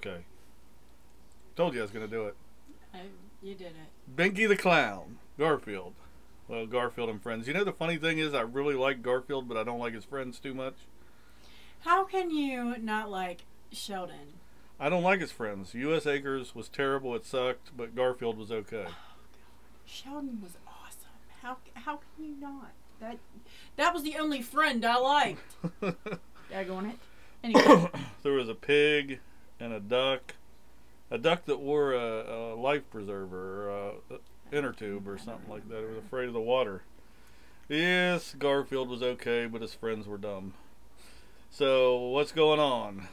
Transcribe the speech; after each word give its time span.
Okay. 0.00 0.24
Told 1.56 1.74
you 1.74 1.80
I 1.80 1.82
was 1.82 1.90
gonna 1.90 2.08
do 2.08 2.24
it. 2.24 2.36
I, 2.94 3.00
you 3.42 3.54
did 3.54 3.72
it. 3.72 4.16
Binky 4.16 4.48
the 4.48 4.56
Clown, 4.56 5.18
Garfield. 5.38 5.92
Well, 6.48 6.66
Garfield 6.66 7.10
and 7.10 7.22
friends. 7.22 7.46
You 7.46 7.52
know 7.52 7.64
the 7.64 7.72
funny 7.72 7.98
thing 7.98 8.18
is, 8.18 8.32
I 8.32 8.40
really 8.40 8.74
like 8.74 9.02
Garfield, 9.02 9.46
but 9.46 9.56
I 9.58 9.62
don't 9.62 9.78
like 9.78 9.94
his 9.94 10.04
friends 10.04 10.40
too 10.40 10.54
much. 10.54 10.74
How 11.80 12.04
can 12.04 12.30
you 12.30 12.76
not 12.78 13.10
like 13.10 13.42
Sheldon? 13.72 14.34
I 14.78 14.88
don't 14.88 15.02
like 15.02 15.20
his 15.20 15.32
friends. 15.32 15.74
U.S. 15.74 16.06
Acres 16.06 16.54
was 16.54 16.68
terrible. 16.70 17.14
It 17.14 17.26
sucked, 17.26 17.76
but 17.76 17.94
Garfield 17.94 18.38
was 18.38 18.50
okay. 18.50 18.86
Oh, 18.88 18.94
Sheldon 19.84 20.40
was 20.42 20.56
awesome. 20.66 21.10
How 21.42 21.58
how 21.74 21.96
can 21.96 22.24
you 22.24 22.34
not? 22.40 22.72
That 23.00 23.18
that 23.76 23.92
was 23.92 24.02
the 24.02 24.16
only 24.16 24.40
friend 24.40 24.82
I 24.82 24.96
liked. 24.96 25.42
Daggone 26.50 26.90
it. 26.90 26.98
Anyway, 27.44 27.90
there 28.22 28.32
was 28.32 28.48
a 28.48 28.54
pig 28.54 29.20
and 29.60 29.72
a 29.72 29.80
duck, 29.80 30.34
a 31.10 31.18
duck 31.18 31.44
that 31.44 31.60
wore 31.60 31.92
a, 31.92 32.54
a 32.54 32.54
life 32.54 32.88
preserver, 32.90 33.68
or 33.68 33.92
a 34.10 34.18
inner 34.50 34.72
tube, 34.72 35.06
or 35.06 35.18
something 35.18 35.48
like 35.48 35.68
that. 35.68 35.84
It 35.84 35.88
was 35.88 35.98
afraid 35.98 36.28
of 36.28 36.34
the 36.34 36.40
water. 36.40 36.82
Yes, 37.68 38.34
Garfield 38.36 38.88
was 38.88 39.02
okay, 39.02 39.46
but 39.46 39.62
his 39.62 39.74
friends 39.74 40.08
were 40.08 40.18
dumb. 40.18 40.54
So 41.50 41.96
what's 41.96 42.32
going 42.32 42.58
on? 42.58 43.08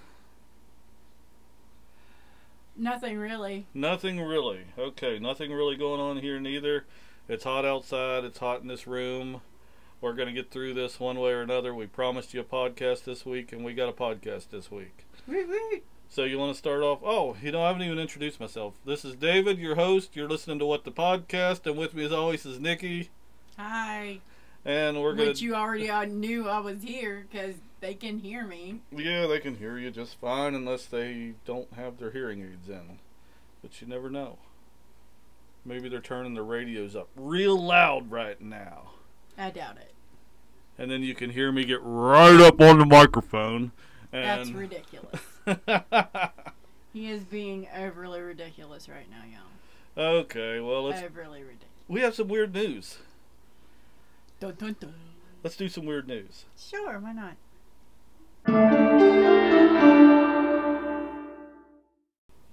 nothing 2.75 3.17
really. 3.17 3.65
Nothing 3.73 4.21
really. 4.21 4.65
Okay, 4.77 5.19
nothing 5.19 5.51
really 5.51 5.75
going 5.75 5.99
on 5.99 6.17
here 6.17 6.39
neither. 6.39 6.85
It's 7.27 7.43
hot 7.43 7.65
outside. 7.65 8.23
It's 8.23 8.39
hot 8.39 8.61
in 8.61 8.67
this 8.67 8.87
room. 8.87 9.41
We're 9.99 10.13
going 10.13 10.27
to 10.27 10.33
get 10.33 10.51
through 10.51 10.75
this 10.75 10.99
one 10.99 11.19
way 11.19 11.31
or 11.31 11.41
another. 11.41 11.73
We 11.73 11.87
promised 11.87 12.33
you 12.33 12.41
a 12.41 12.43
podcast 12.43 13.03
this 13.03 13.25
week, 13.25 13.51
and 13.51 13.65
we 13.65 13.73
got 13.73 13.89
a 13.89 13.93
podcast 13.93 14.49
this 14.51 14.71
week. 14.71 15.05
So 16.09 16.23
you 16.23 16.39
want 16.39 16.53
to 16.53 16.57
start 16.57 16.81
off? 16.81 16.99
Oh, 17.03 17.35
you 17.41 17.51
know, 17.51 17.61
I 17.61 17.67
haven't 17.67 17.83
even 17.83 17.99
introduced 17.99 18.39
myself. 18.39 18.75
This 18.85 19.03
is 19.03 19.15
David, 19.15 19.59
your 19.59 19.75
host. 19.75 20.15
You're 20.15 20.29
listening 20.29 20.57
to 20.59 20.65
What 20.65 20.83
the 20.83 20.91
Podcast, 20.91 21.65
and 21.67 21.77
with 21.77 21.93
me 21.93 22.05
as 22.05 22.11
always 22.11 22.45
is 22.45 22.59
Nikki. 22.59 23.09
Hi. 23.57 24.21
And 24.65 25.01
we're 25.01 25.13
gonna. 25.13 25.29
Which 25.29 25.41
you 25.41 25.53
already 25.53 25.89
uh, 25.89 26.05
knew 26.05 26.47
I 26.47 26.59
was 26.59 26.81
here 26.81 27.27
because 27.29 27.55
they 27.81 27.93
can 27.93 28.19
hear 28.19 28.45
me. 28.45 28.81
Yeah, 28.91 29.27
they 29.27 29.39
can 29.39 29.57
hear 29.57 29.77
you 29.77 29.91
just 29.91 30.19
fine 30.19 30.55
unless 30.55 30.85
they 30.85 31.33
don't 31.45 31.71
have 31.73 31.97
their 31.99 32.11
hearing 32.11 32.41
aids 32.41 32.69
in. 32.69 32.99
But 33.61 33.81
you 33.81 33.87
never 33.87 34.09
know. 34.09 34.39
Maybe 35.65 35.89
they're 35.89 35.99
turning 35.99 36.33
their 36.33 36.43
radios 36.43 36.95
up 36.95 37.09
real 37.15 37.61
loud 37.61 38.09
right 38.09 38.39
now. 38.39 38.91
I 39.37 39.51
doubt 39.51 39.77
it. 39.77 39.93
And 40.77 40.89
then 40.89 41.03
you 41.03 41.13
can 41.13 41.31
hear 41.31 41.51
me 41.51 41.65
get 41.65 41.79
right 41.83 42.39
up 42.39 42.61
on 42.61 42.79
the 42.79 42.85
microphone. 42.85 43.71
And 44.13 44.23
That's 44.23 44.51
ridiculous. 44.51 45.19
he 46.93 47.09
is 47.09 47.23
being 47.23 47.67
overly 47.75 48.19
ridiculous 48.21 48.89
right 48.89 49.09
now, 49.09 49.23
y'all. 49.25 50.05
okay, 50.21 50.59
well 50.59 50.83
let's. 50.83 51.01
Overly 51.01 51.39
ridiculous. 51.41 51.67
We 51.87 52.01
have 52.01 52.15
some 52.15 52.27
weird 52.27 52.53
news. 52.53 52.97
Dun, 54.39 54.55
dun, 54.57 54.75
dun. 54.79 54.93
Let's 55.43 55.55
do 55.55 55.69
some 55.69 55.85
weird 55.85 56.07
news. 56.07 56.45
Sure, 56.57 56.99
why 56.99 57.13
not? 57.13 57.35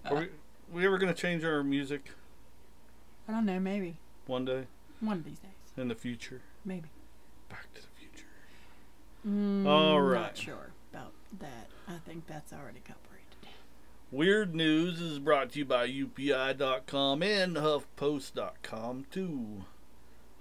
Are 0.05 0.17
we, 0.17 0.29
we 0.73 0.87
ever 0.87 0.99
gonna 0.99 1.15
change 1.15 1.45
our 1.45 1.63
music 1.63 2.11
I 3.29 3.33
don't 3.33 3.47
know, 3.47 3.59
maybe. 3.59 3.97
one 4.27 4.45
day 4.45 4.65
One 5.01 5.19
of 5.19 5.25
these 5.25 5.39
days. 5.39 5.51
in 5.77 5.89
the 5.89 5.95
future? 5.95 6.43
Maybe. 6.65 6.89
Back 7.49 7.73
to 7.75 7.81
the 7.83 7.89
future. 7.99 8.27
Mm, 9.27 9.67
All 9.67 10.03
Not 10.03 10.37
sure 10.37 10.73
about 10.93 11.13
that. 11.41 11.69
I 11.89 11.99
think 12.07 12.27
that's 12.27 12.53
already 12.53 12.81
copyrighted. 12.81 13.15
Weird 14.11 14.55
News 14.55 15.01
is 15.01 15.19
brought 15.19 15.53
to 15.53 15.59
you 15.59 15.65
by 15.65 15.89
UPI.com 15.89 17.23
and 17.23 17.57
HuffPost.com 17.57 19.07
too. 19.11 19.65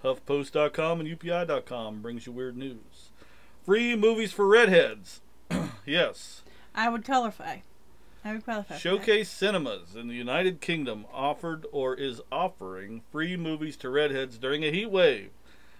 HuffPost.com 0.03 0.99
and 0.99 1.09
UPI.com 1.09 2.01
brings 2.01 2.25
you 2.25 2.33
weird 2.33 2.57
news. 2.57 3.09
Free 3.65 3.95
movies 3.95 4.31
for 4.31 4.47
redheads. 4.47 5.21
yes. 5.85 6.43
I 6.75 6.89
would 6.89 7.05
qualify. 7.05 7.57
I 8.25 8.33
would 8.33 8.43
qualify. 8.43 8.77
Showcase 8.77 9.29
Cinemas 9.29 9.95
in 9.95 10.07
the 10.07 10.15
United 10.15 10.61
Kingdom 10.61 11.05
offered 11.11 11.65
or 11.71 11.95
is 11.95 12.21
offering 12.31 13.01
free 13.11 13.35
movies 13.35 13.75
to 13.77 13.89
redheads 13.89 14.37
during 14.37 14.63
a 14.63 14.71
heat 14.71 14.91
wave. 14.91 15.31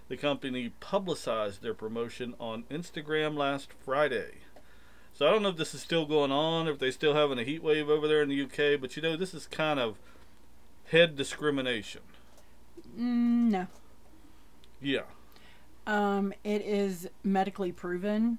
The 0.08 0.16
company 0.16 0.72
publicized 0.80 1.62
their 1.62 1.74
promotion 1.74 2.34
on 2.38 2.64
Instagram 2.70 3.36
last 3.36 3.70
Friday. 3.84 4.43
So 5.14 5.28
I 5.28 5.30
don't 5.30 5.42
know 5.42 5.50
if 5.50 5.56
this 5.56 5.74
is 5.74 5.80
still 5.80 6.06
going 6.06 6.32
on, 6.32 6.66
if 6.66 6.78
they're 6.78 6.90
still 6.90 7.14
having 7.14 7.38
a 7.38 7.44
heat 7.44 7.62
wave 7.62 7.88
over 7.88 8.08
there 8.08 8.22
in 8.22 8.28
the 8.28 8.42
UK, 8.42 8.80
but 8.80 8.96
you 8.96 9.02
know 9.02 9.16
this 9.16 9.32
is 9.32 9.46
kind 9.46 9.78
of 9.78 9.96
head 10.86 11.16
discrimination. 11.16 12.02
Mm, 12.98 13.50
no. 13.50 13.66
Yeah. 14.80 15.02
Um, 15.86 16.32
it 16.42 16.62
is 16.62 17.08
medically 17.22 17.70
proven 17.70 18.38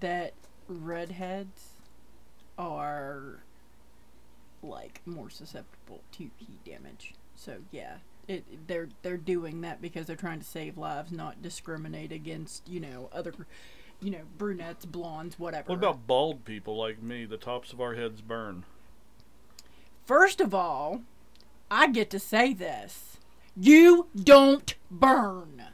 that 0.00 0.32
redheads 0.68 1.70
are 2.56 3.40
like 4.62 5.00
more 5.04 5.28
susceptible 5.28 6.02
to 6.12 6.30
heat 6.36 6.64
damage. 6.64 7.14
So 7.34 7.58
yeah, 7.72 7.96
it 8.28 8.68
they're 8.68 8.88
they're 9.02 9.16
doing 9.16 9.62
that 9.62 9.82
because 9.82 10.06
they're 10.06 10.16
trying 10.16 10.38
to 10.38 10.46
save 10.46 10.78
lives, 10.78 11.10
not 11.10 11.42
discriminate 11.42 12.12
against 12.12 12.68
you 12.68 12.78
know 12.78 13.08
other, 13.12 13.34
you 14.02 14.10
know 14.10 14.22
brunettes, 14.36 14.84
blondes, 14.84 15.38
whatever. 15.38 15.68
What 15.68 15.78
about 15.78 16.06
bald 16.06 16.44
people 16.44 16.76
like 16.76 17.02
me? 17.02 17.24
The 17.24 17.36
tops 17.36 17.72
of 17.72 17.80
our 17.80 17.94
heads 17.94 18.20
burn. 18.20 18.64
First 20.04 20.40
of 20.40 20.54
all, 20.54 21.02
I 21.70 21.88
get 21.88 22.10
to 22.10 22.18
say 22.18 22.52
this: 22.52 23.18
you 23.56 24.08
don't 24.14 24.74
burn. 24.90 25.64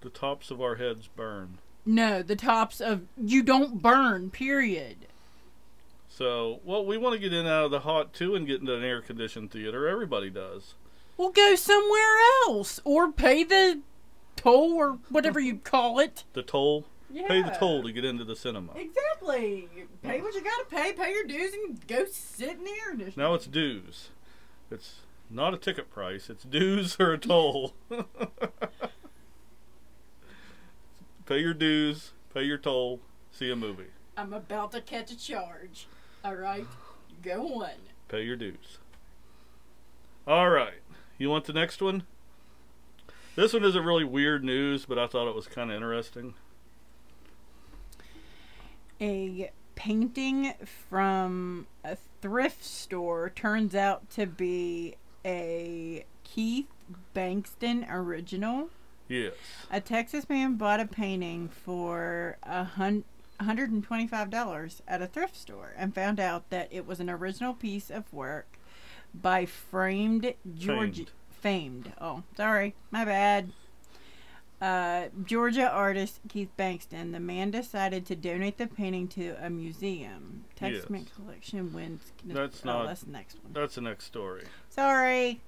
The 0.00 0.10
tops 0.10 0.50
of 0.50 0.60
our 0.62 0.76
heads 0.76 1.08
burn. 1.14 1.58
No, 1.84 2.22
the 2.22 2.36
tops 2.36 2.80
of 2.80 3.02
you 3.16 3.42
don't 3.42 3.82
burn. 3.82 4.30
Period. 4.30 4.96
So, 6.08 6.60
well, 6.64 6.84
we 6.84 6.98
want 6.98 7.14
to 7.14 7.18
get 7.18 7.32
in 7.32 7.46
out 7.46 7.66
of 7.66 7.70
the 7.70 7.80
hot 7.80 8.12
too 8.12 8.34
and 8.34 8.46
get 8.46 8.60
into 8.60 8.74
an 8.74 8.84
air 8.84 9.00
conditioned 9.00 9.50
theater. 9.50 9.88
Everybody 9.88 10.30
does. 10.30 10.74
Well, 11.16 11.30
go 11.30 11.54
somewhere 11.54 12.16
else 12.46 12.80
or 12.84 13.12
pay 13.12 13.44
the 13.44 13.80
toll 14.36 14.74
or 14.74 14.98
whatever 15.08 15.40
you 15.40 15.56
call 15.56 15.98
it. 15.98 16.24
The 16.32 16.42
toll. 16.42 16.86
Pay 17.12 17.42
the 17.42 17.50
toll 17.58 17.82
to 17.82 17.92
get 17.92 18.04
into 18.04 18.24
the 18.24 18.36
cinema. 18.36 18.72
Exactly. 18.74 19.68
Pay 20.02 20.20
what 20.20 20.34
you 20.34 20.42
gotta 20.42 20.66
pay. 20.68 20.92
Pay 20.92 21.12
your 21.12 21.24
dues 21.24 21.52
and 21.52 21.86
go 21.86 22.04
sit 22.10 22.58
in 22.58 22.64
the 22.64 22.70
air 22.70 22.90
conditioning. 22.90 23.14
Now 23.16 23.34
it's 23.34 23.46
dues. 23.46 24.10
It's 24.70 25.00
not 25.28 25.54
a 25.54 25.56
ticket 25.56 25.90
price. 25.90 26.30
It's 26.30 26.44
dues 26.44 26.96
or 27.00 27.12
a 27.12 27.18
toll. 27.18 27.74
pay 31.26 31.40
your 31.40 31.54
dues. 31.54 32.12
Pay 32.32 32.44
your 32.44 32.58
toll. 32.58 33.00
See 33.32 33.50
a 33.50 33.56
movie. 33.56 33.88
I'm 34.16 34.32
about 34.32 34.72
to 34.72 34.80
catch 34.80 35.10
a 35.10 35.18
charge. 35.18 35.86
All 36.24 36.34
right, 36.34 36.66
go 37.22 37.62
on. 37.62 37.70
Pay 38.08 38.24
your 38.24 38.36
dues. 38.36 38.78
All 40.26 40.50
right. 40.50 40.80
You 41.16 41.30
want 41.30 41.46
the 41.46 41.52
next 41.52 41.80
one? 41.80 42.04
This 43.36 43.52
one 43.52 43.64
isn't 43.64 43.84
really 43.84 44.04
weird 44.04 44.44
news, 44.44 44.84
but 44.84 44.98
I 44.98 45.06
thought 45.06 45.28
it 45.28 45.34
was 45.34 45.46
kind 45.46 45.70
of 45.70 45.76
interesting. 45.76 46.34
A 49.00 49.50
painting 49.74 50.52
from 50.88 51.66
a 51.84 51.96
thrift 52.20 52.64
store 52.64 53.30
turns 53.30 53.74
out 53.74 54.10
to 54.10 54.26
be 54.26 54.96
a 55.24 56.04
Keith 56.24 56.66
Bankston 57.14 57.86
original. 57.90 58.68
Yes. 59.08 59.32
A 59.70 59.80
Texas 59.80 60.28
man 60.28 60.54
bought 60.56 60.80
a 60.80 60.86
painting 60.86 61.48
for 61.48 62.36
a 62.42 62.64
hun- 62.64 63.04
$125 63.40 64.80
at 64.86 65.02
a 65.02 65.06
thrift 65.06 65.34
store 65.36 65.72
and 65.76 65.94
found 65.94 66.20
out 66.20 66.48
that 66.50 66.68
it 66.70 66.86
was 66.86 67.00
an 67.00 67.08
original 67.10 67.54
piece 67.54 67.90
of 67.90 68.12
work 68.12 68.58
by 69.14 69.46
framed 69.46 70.34
Georgia 70.54 71.06
Famed. 71.30 71.84
famed. 71.86 71.92
Oh, 72.00 72.22
sorry, 72.36 72.74
my 72.90 73.04
bad. 73.04 73.52
Uh, 74.60 75.08
Georgia 75.24 75.70
artist 75.70 76.20
Keith 76.28 76.50
Bankston. 76.58 77.12
The 77.12 77.20
man 77.20 77.50
decided 77.50 78.04
to 78.06 78.16
donate 78.16 78.58
the 78.58 78.66
painting 78.66 79.08
to 79.08 79.34
a 79.40 79.48
museum. 79.48 80.44
Texas 80.54 80.84
Yes. 80.90 81.04
Collection 81.14 81.72
wins. 81.72 82.12
That's 82.24 82.60
oh, 82.64 82.68
not- 82.68 82.86
That's 82.86 83.02
the 83.02 83.10
next 83.12 83.36
one. 83.42 83.52
That's 83.54 83.74
the 83.76 83.80
next 83.80 84.04
story. 84.04 84.44
Sorry. 84.68 85.40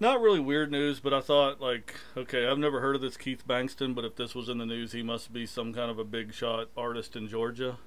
Not 0.00 0.20
really 0.20 0.40
weird 0.40 0.70
news, 0.72 1.00
but 1.00 1.14
I 1.14 1.20
thought, 1.20 1.60
like, 1.60 1.94
okay, 2.16 2.46
I've 2.46 2.58
never 2.58 2.80
heard 2.80 2.96
of 2.96 3.00
this 3.00 3.16
Keith 3.16 3.46
Bankston, 3.46 3.94
but 3.94 4.04
if 4.04 4.16
this 4.16 4.34
was 4.34 4.48
in 4.48 4.58
the 4.58 4.66
news, 4.66 4.92
he 4.92 5.02
must 5.02 5.32
be 5.32 5.46
some 5.46 5.72
kind 5.72 5.90
of 5.90 5.98
a 5.98 6.04
big 6.04 6.34
shot 6.34 6.68
artist 6.76 7.14
in 7.14 7.28
Georgia. 7.28 7.78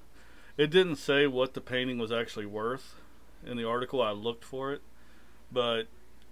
It 0.56 0.70
didn't 0.70 0.96
say 0.96 1.26
what 1.26 1.54
the 1.54 1.60
painting 1.60 1.98
was 1.98 2.10
actually 2.10 2.46
worth 2.46 2.96
in 3.46 3.56
the 3.56 3.64
article. 3.64 4.02
I 4.02 4.10
looked 4.10 4.42
for 4.42 4.72
it, 4.72 4.80
but 5.52 5.84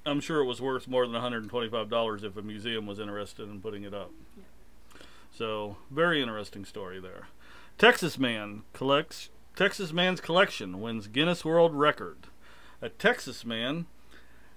I'm 0.06 0.20
sure 0.20 0.40
it 0.40 0.46
was 0.46 0.60
worth 0.60 0.86
more 0.86 1.06
than 1.06 1.20
$125 1.20 2.24
if 2.24 2.36
a 2.36 2.42
museum 2.42 2.86
was 2.86 3.00
interested 3.00 3.48
in 3.48 3.60
putting 3.60 3.82
it 3.82 3.92
up. 3.92 4.12
So, 5.32 5.76
very 5.90 6.22
interesting 6.22 6.64
story 6.64 7.00
there. 7.00 7.26
Texas 7.76 8.16
man 8.18 8.62
collects 8.72 9.30
Texas 9.56 9.92
man's 9.92 10.20
collection 10.20 10.80
wins 10.80 11.08
Guinness 11.08 11.44
World 11.44 11.74
Record. 11.74 12.28
A 12.80 12.88
Texas 12.88 13.44
man 13.44 13.86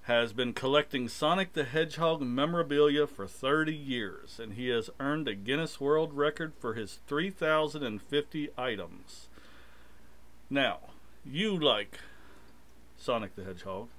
has 0.03 0.33
been 0.33 0.53
collecting 0.53 1.07
Sonic 1.07 1.53
the 1.53 1.63
Hedgehog 1.63 2.21
memorabilia 2.21 3.07
for 3.07 3.27
30 3.27 3.73
years, 3.73 4.39
and 4.39 4.53
he 4.53 4.67
has 4.69 4.89
earned 4.99 5.27
a 5.27 5.35
Guinness 5.35 5.79
World 5.81 6.13
Record 6.13 6.53
for 6.59 6.75
his 6.75 6.99
3,050 7.07 8.49
items. 8.57 9.29
Now, 10.49 10.79
you 11.25 11.57
like 11.57 11.99
Sonic 12.97 13.35
the 13.35 13.43
Hedgehog. 13.43 13.89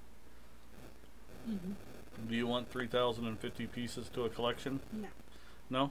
Mm-hmm. 1.48 1.72
Do 2.28 2.34
you 2.34 2.46
want 2.46 2.70
3,050 2.70 3.66
pieces 3.69 4.08
to 4.10 4.25
a 4.25 4.28
collection? 4.28 4.81
No. 4.92 5.08
No? 5.70 5.90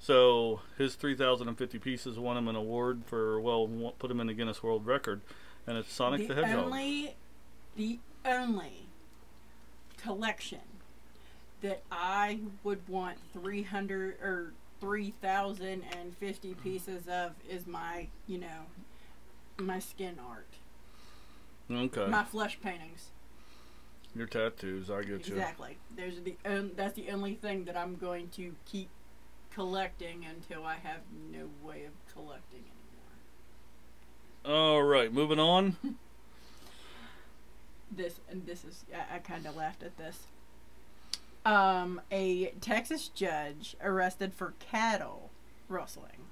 So, 0.00 0.60
his 0.76 0.96
3,050 0.96 1.78
pieces 1.78 2.18
won 2.18 2.36
him 2.36 2.48
an 2.48 2.56
award 2.56 3.02
for, 3.06 3.40
well, 3.40 3.94
put 3.98 4.10
him 4.10 4.20
in 4.20 4.26
the 4.26 4.34
Guinness 4.34 4.62
World 4.62 4.86
Record, 4.86 5.22
and 5.66 5.78
it's 5.78 5.92
Sonic 5.92 6.28
the, 6.28 6.34
Hedgehog. 6.34 6.64
Only, 6.66 7.14
the 7.76 7.98
only 8.24 8.86
collection 9.96 10.60
that 11.62 11.82
I 11.90 12.40
would 12.62 12.86
want 12.88 13.18
300 13.32 14.20
or 14.20 14.52
3,050 14.80 16.54
pieces 16.62 17.08
of 17.08 17.32
is 17.48 17.66
my, 17.66 18.08
you 18.26 18.36
know, 18.38 18.66
my 19.58 19.78
skin 19.78 20.18
art. 20.28 20.48
Okay. 21.70 22.06
My 22.10 22.24
flesh 22.24 22.58
paintings. 22.62 23.08
Your 24.16 24.26
tattoos, 24.26 24.90
I 24.90 25.02
get 25.02 25.26
you. 25.26 25.34
Exactly. 25.34 25.76
There's 25.96 26.20
the 26.20 26.36
on, 26.44 26.70
that's 26.76 26.94
the 26.94 27.10
only 27.10 27.34
thing 27.34 27.64
that 27.64 27.76
I'm 27.76 27.96
going 27.96 28.28
to 28.30 28.54
keep 28.64 28.88
collecting 29.50 30.24
until 30.24 30.64
I 30.64 30.74
have 30.74 31.00
no 31.32 31.48
way 31.62 31.84
of 31.84 31.92
collecting 32.12 32.64
anymore. 34.44 34.56
All 34.56 34.82
right, 34.82 35.12
moving 35.12 35.38
on. 35.38 35.76
This 37.90 38.18
and 38.28 38.44
this 38.44 38.64
is 38.64 38.84
I, 38.92 39.16
I 39.16 39.18
kind 39.20 39.46
of 39.46 39.54
laughed 39.54 39.84
at 39.84 39.96
this. 39.96 40.26
Um, 41.44 42.00
a 42.10 42.46
Texas 42.60 43.06
judge 43.06 43.76
arrested 43.80 44.34
for 44.34 44.54
cattle 44.58 45.30
rustling. 45.68 46.23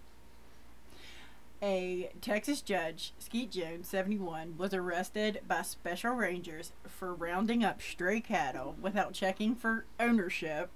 A 1.62 2.11
Texas 2.20 2.61
judge, 2.61 3.12
Skeet 3.20 3.53
Jones, 3.53 3.87
71, 3.87 4.56
was 4.59 4.75
arrested 4.75 5.41
by 5.47 5.62
special 5.62 6.11
rangers 6.12 6.73
for 6.88 7.14
rounding 7.14 7.62
up 7.62 7.81
stray 7.81 8.20
cattle 8.20 8.75
without 8.82 9.12
checking 9.12 9.55
for 9.55 9.85
ownership 10.00 10.70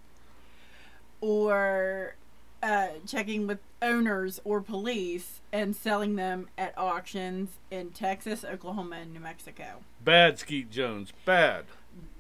or 1.21 2.15
uh, 2.63 2.89
checking 3.05 3.49
with 3.49 3.59
owners 3.83 4.41
or 4.45 4.61
police 4.61 5.41
and 5.53 5.75
selling 5.75 6.15
them 6.15 6.49
at 6.57 6.77
auctions 6.79 7.51
in 7.69 7.91
Texas, 7.91 8.45
Oklahoma, 8.45 8.97
and 9.03 9.13
New 9.13 9.21
Mexico. 9.21 9.83
Bad 10.05 10.39
Skeet 10.39 10.71
Jones. 10.71 11.13
Bad. 11.25 11.65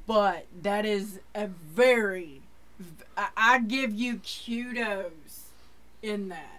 But 0.09 0.47
that 0.62 0.85
is 0.85 1.21
a 1.37 1.47
very, 1.47 2.43
I, 3.17 3.29
I 3.37 3.59
give 3.61 3.95
you 3.95 4.21
kudos 4.25 5.51
in 6.03 6.29
that 6.31 6.56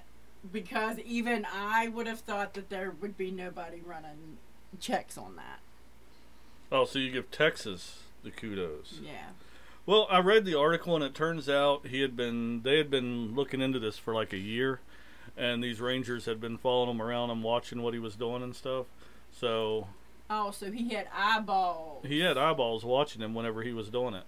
because 0.52 1.00
even 1.00 1.46
I 1.52 1.88
would 1.88 2.08
have 2.08 2.20
thought 2.22 2.54
that 2.56 2.70
there 2.70 2.92
would 2.92 3.18
be 3.18 3.32
nobody 3.32 3.82
running 3.86 4.38
checks 4.80 5.18
on 5.18 5.36
that. 5.36 5.60
Oh, 6.72 6.86
so 6.86 7.00
you 7.00 7.12
give 7.12 7.32
Texas 7.32 8.04
the 8.24 8.32
kudos. 8.32 9.00
Yeah. 9.04 9.30
Well, 9.86 10.08
I 10.10 10.20
read 10.20 10.44
the 10.46 10.58
article 10.58 10.96
and 10.96 11.04
it 11.04 11.14
turns 11.16 11.48
out 11.48 11.88
he 11.88 12.02
had 12.02 12.16
been 12.18 12.62
they 12.64 12.78
had 12.78 12.90
been 12.90 13.34
looking 13.36 13.62
into 13.62 13.80
this 13.80 13.98
for 13.98 14.14
like 14.14 14.34
a 14.34 14.38
year 14.38 14.82
and 15.38 15.64
these 15.64 15.80
rangers 15.80 16.26
had 16.26 16.42
been 16.42 16.58
following 16.58 16.90
him 16.90 17.02
around 17.02 17.30
and 17.30 17.42
watching 17.44 17.82
what 17.82 17.94
he 17.94 18.00
was 18.00 18.16
doing 18.16 18.44
and 18.44 18.56
stuff. 18.56 18.88
So, 19.32 19.88
Oh, 20.30 20.52
so 20.52 20.72
he 20.72 20.94
had 20.94 21.08
eyeballs. 21.16 22.06
he 22.06 22.20
had 22.20 22.38
eyeballs 22.38 22.84
watching 22.84 23.22
him 23.22 23.34
whenever 23.34 23.62
he 23.64 23.72
was 23.72 23.88
doing 23.90 24.14
it. 24.14 24.26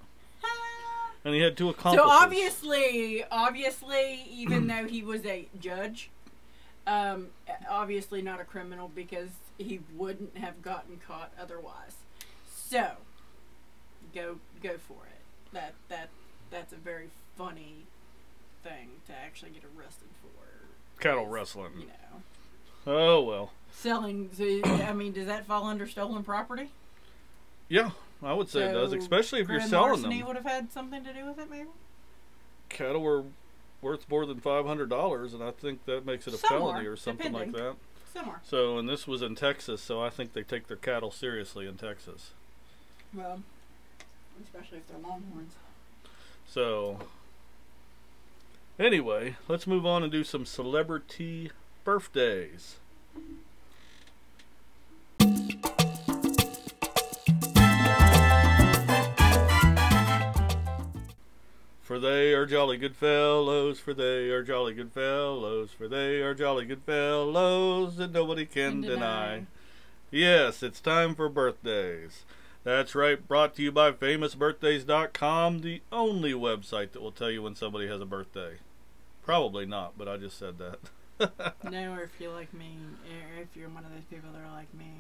And 1.26 1.34
he 1.36 1.42
had 1.42 1.58
two 1.58 1.74
So 1.98 2.10
obviously, 2.10 3.24
obviously, 3.30 4.24
even 4.32 4.68
though 4.68 4.86
he 4.88 5.02
was 5.04 5.26
a 5.26 5.48
judge, 5.60 6.10
um, 6.88 7.28
obviously 7.70 8.22
not 8.22 8.40
a 8.40 8.46
criminal 8.46 8.90
because 8.94 9.30
he 9.58 9.82
wouldn't 9.96 10.38
have 10.38 10.62
gotten 10.62 11.00
caught 11.06 11.32
otherwise. 11.40 11.98
So, 12.50 12.92
go 14.16 14.38
go 14.64 14.78
for 14.78 15.06
it. 15.08 15.22
That 15.54 15.74
that 15.90 16.10
that's 16.52 16.72
a 16.74 16.78
very 16.78 17.10
funny 17.38 17.86
thing 18.64 18.90
to 19.08 19.14
actually 19.14 19.52
get 19.52 19.64
arrested 19.78 20.08
for. 20.22 21.02
cattle 21.02 21.26
is, 21.26 21.32
wrestling. 21.32 21.72
You 21.80 21.88
know, 21.88 22.22
Oh, 22.88 23.22
well. 23.24 23.52
selling. 23.72 24.30
I 24.66 24.94
mean, 24.94 25.12
does 25.12 25.28
that 25.28 25.46
fall 25.46 25.66
under 25.66 25.88
stolen 25.88 26.24
property? 26.24 26.70
Yeah, 27.70 27.92
I 28.22 28.34
would 28.34 28.50
say 28.50 28.70
it 28.70 28.74
does, 28.74 28.92
So, 28.92 28.98
especially 28.98 29.40
if 29.42 29.48
you're 29.48 29.60
grand 29.60 29.70
selling 29.70 29.90
larceny 29.92 30.18
them. 30.20 30.28
would 30.28 30.36
have 30.36 30.46
had 30.46 30.72
something 30.72 31.04
to 31.04 31.14
do 31.14 31.26
with 31.26 31.40
it, 31.40 31.50
maybe. 31.50 31.70
Cattle 32.68 33.02
were 33.02 33.24
worth 33.82 34.10
more 34.10 34.26
than 34.26 34.42
$500 34.42 35.34
and 35.34 35.44
I 35.44 35.52
think 35.52 35.86
that 35.86 36.06
makes 36.06 36.28
it 36.28 36.34
a 36.34 36.38
Some 36.38 36.50
felony 36.50 36.88
are, 36.88 36.92
or 36.94 36.96
something 36.98 37.32
like 37.32 37.52
depending. 37.52 37.76
that. 38.14 38.20
Somewhere. 38.20 38.42
So, 38.44 38.78
and 38.80 38.90
this 38.90 39.08
was 39.08 39.22
in 39.22 39.36
Texas, 39.36 39.82
so 39.82 40.02
I 40.02 40.10
think 40.10 40.34
they 40.34 40.42
take 40.44 40.68
their 40.68 40.78
cattle 40.78 41.12
seriously 41.12 41.68
in 41.68 41.78
Texas. 41.78 42.32
Well, 43.14 43.42
especially 44.44 44.80
if 44.80 44.88
they're 44.88 44.98
longhorns. 44.98 45.54
So, 46.48 47.00
anyway, 48.80 49.36
let's 49.48 49.68
move 49.68 49.86
on 49.86 50.02
and 50.04 50.12
do 50.12 50.24
some 50.24 50.46
celebrity 50.46 51.52
birthdays. 51.84 52.78
For 61.90 61.98
they 61.98 62.36
are 62.36 62.46
jolly 62.46 62.78
good 62.78 62.96
fellows, 62.96 63.80
for 63.80 63.96
they 63.96 64.30
are 64.30 64.44
jolly 64.44 64.76
good 64.76 64.92
fellows, 64.92 65.72
for 65.72 65.88
they 65.88 66.22
are 66.22 66.36
jolly 66.36 66.64
good 66.66 66.84
fellows 66.84 67.98
that 67.98 68.12
nobody 68.12 68.46
can 68.46 68.82
deny. 68.82 68.90
deny. 69.00 69.46
Yes, 70.12 70.62
it's 70.62 70.82
time 70.82 71.16
for 71.16 71.30
birthdays. 71.30 72.26
That's 72.64 72.94
right, 72.94 73.28
brought 73.28 73.56
to 73.56 73.64
you 73.64 73.72
by 73.72 73.92
famousbirthdays.com, 73.92 75.62
the 75.62 75.82
only 75.92 76.32
website 76.32 76.92
that 76.92 77.02
will 77.02 77.12
tell 77.12 77.32
you 77.32 77.42
when 77.42 77.56
somebody 77.56 77.88
has 77.88 78.02
a 78.02 78.06
birthday. 78.06 78.58
Probably 79.26 79.66
not, 79.66 79.98
but 79.98 80.08
I 80.08 80.18
just 80.18 80.38
said 80.38 80.60
that. 80.60 81.54
no, 81.72 81.94
or 81.94 82.04
if 82.04 82.12
you're 82.20 82.32
like 82.32 82.54
me, 82.54 82.78
or 83.10 83.42
if 83.42 83.56
you're 83.56 83.68
one 83.68 83.84
of 83.84 83.92
those 83.92 84.06
people 84.12 84.30
that 84.34 84.48
are 84.48 84.56
like 84.56 84.72
me, 84.76 84.92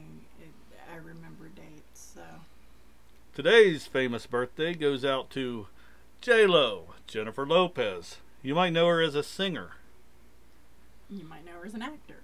it, 0.41 0.50
I 0.91 0.96
remember 0.96 1.50
dates. 1.55 2.13
So 2.15 2.24
Today's 3.36 3.86
famous 3.86 4.25
birthday 4.25 4.74
goes 4.74 5.05
out 5.05 5.29
to 5.29 5.67
J 6.22 6.46
Lo, 6.46 6.88
Jennifer 7.08 7.46
Lopez. 7.46 8.18
You 8.42 8.56
might 8.56 8.72
know 8.74 8.88
her 8.88 9.02
as 9.02 9.16
a 9.16 9.24
singer. 9.24 9.72
you 11.10 11.24
might 11.24 11.46
know 11.46 11.54
her 11.54 11.66
as 11.66 11.74
an 11.74 11.82
actor. 11.82 12.24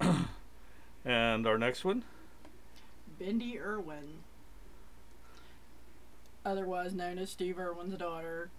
And 1.02 1.46
our 1.46 1.56
next 1.56 1.82
one, 1.82 2.04
Bindi 3.18 3.58
Irwin, 3.58 4.18
otherwise 6.44 6.92
known 6.92 7.16
as 7.18 7.30
Steve 7.30 7.58
Irwin's 7.58 7.96
daughter, 7.96 8.50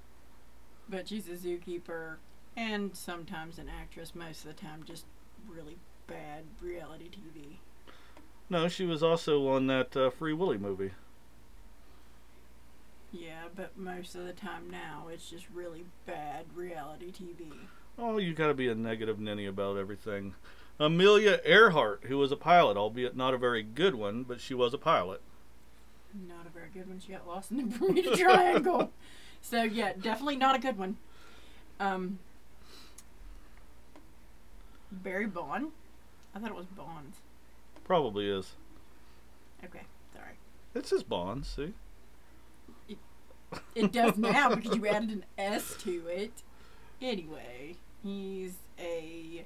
but 0.90 1.08
she's 1.08 1.28
a 1.30 1.34
zookeeper 1.34 2.16
and 2.58 2.96
sometimes 2.98 3.60
an 3.60 3.70
actress. 3.70 4.16
Most 4.16 4.44
of 4.44 4.56
the 4.56 4.60
time, 4.60 4.82
just 4.84 5.06
really 5.48 5.78
bad 6.08 6.46
reality 6.60 7.10
TV. 7.10 7.58
no, 8.50 8.68
she 8.68 8.86
was 8.86 9.04
also 9.04 9.48
on 9.50 9.68
that 9.68 9.96
uh, 9.96 10.10
Free 10.10 10.34
Willy 10.34 10.58
movie. 10.58 10.94
Yeah, 13.12 13.44
but 13.56 13.78
most 13.78 14.16
of 14.16 14.26
the 14.26 14.34
time 14.34 14.70
now, 14.70 15.08
it's 15.12 15.30
just 15.30 15.46
really 15.54 15.86
bad 16.06 16.46
reality 16.56 17.12
TV. 17.12 17.52
Oh, 17.98 18.18
you 18.18 18.34
gotta 18.34 18.54
be 18.54 18.70
a 18.70 18.76
negative 18.76 19.20
ninny 19.20 19.46
about 19.46 19.78
everything. 19.78 20.36
Amelia 20.80 21.40
Earhart, 21.46 22.06
who 22.08 22.18
was 22.18 22.32
a 22.32 22.38
pilot, 22.38 22.78
albeit 22.78 23.16
not 23.16 23.34
a 23.34 23.38
very 23.38 23.64
good 23.64 23.96
one, 23.96 24.24
but 24.24 24.40
she 24.40 24.54
was 24.54 24.74
a 24.74 24.78
pilot. 24.78 25.22
Not 26.28 26.46
a 26.46 26.50
very 26.50 26.70
good 26.74 26.88
one. 26.88 27.00
She 27.00 27.12
got 27.12 27.28
lost 27.28 27.52
in 27.52 27.58
the 27.58 27.78
Bermuda 27.78 28.16
Triangle. 28.18 28.92
So 29.42 29.64
yeah, 29.64 29.94
definitely 29.94 30.38
not 30.38 30.56
a 30.56 30.60
good 30.60 30.78
one. 30.78 30.98
Um, 31.80 32.20
Barry 34.92 35.28
Bond. 35.28 35.72
I 36.34 36.40
thought 36.40 36.50
it 36.50 36.56
was 36.56 36.66
Bonds. 36.66 37.18
Probably 37.84 38.30
is. 38.30 38.54
Okay, 39.64 39.82
sorry. 40.14 40.36
It's 40.74 40.90
his 40.90 41.04
Bond, 41.04 41.46
see? 41.46 41.74
It 43.76 43.92
does 43.92 44.18
now 44.18 44.56
because 44.56 44.76
you 44.76 44.88
added 44.88 45.10
an 45.10 45.26
S 45.38 45.76
to 45.84 46.08
it. 46.08 46.32
Anyway, 47.02 47.76
he's 48.04 48.56
a 48.80 49.46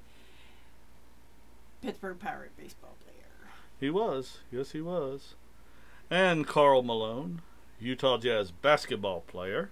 Pittsburgh 1.81 2.19
Pirate 2.19 2.55
baseball 2.57 2.95
player. 3.03 3.49
He 3.79 3.89
was. 3.89 4.39
Yes, 4.51 4.71
he 4.71 4.81
was. 4.81 5.35
And 6.09 6.45
Karl 6.45 6.83
Malone, 6.83 7.41
Utah 7.79 8.17
Jazz 8.17 8.51
basketball 8.51 9.21
player. 9.21 9.71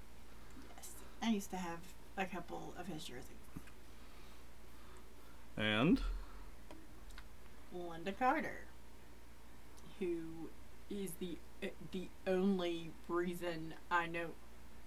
Yes, 0.78 0.90
I 1.22 1.30
used 1.30 1.50
to 1.52 1.58
have 1.58 1.80
a 2.18 2.26
couple 2.26 2.74
of 2.78 2.88
his 2.88 3.04
jerseys. 3.04 3.30
And 5.56 6.02
Lynda 7.76 8.18
Carter, 8.18 8.62
who 10.00 10.50
is 11.02 11.12
the 11.20 11.38
uh, 11.62 11.68
the 11.92 12.08
only 12.28 12.92
reason 13.08 13.74
I 13.90 14.08
know 14.08 14.28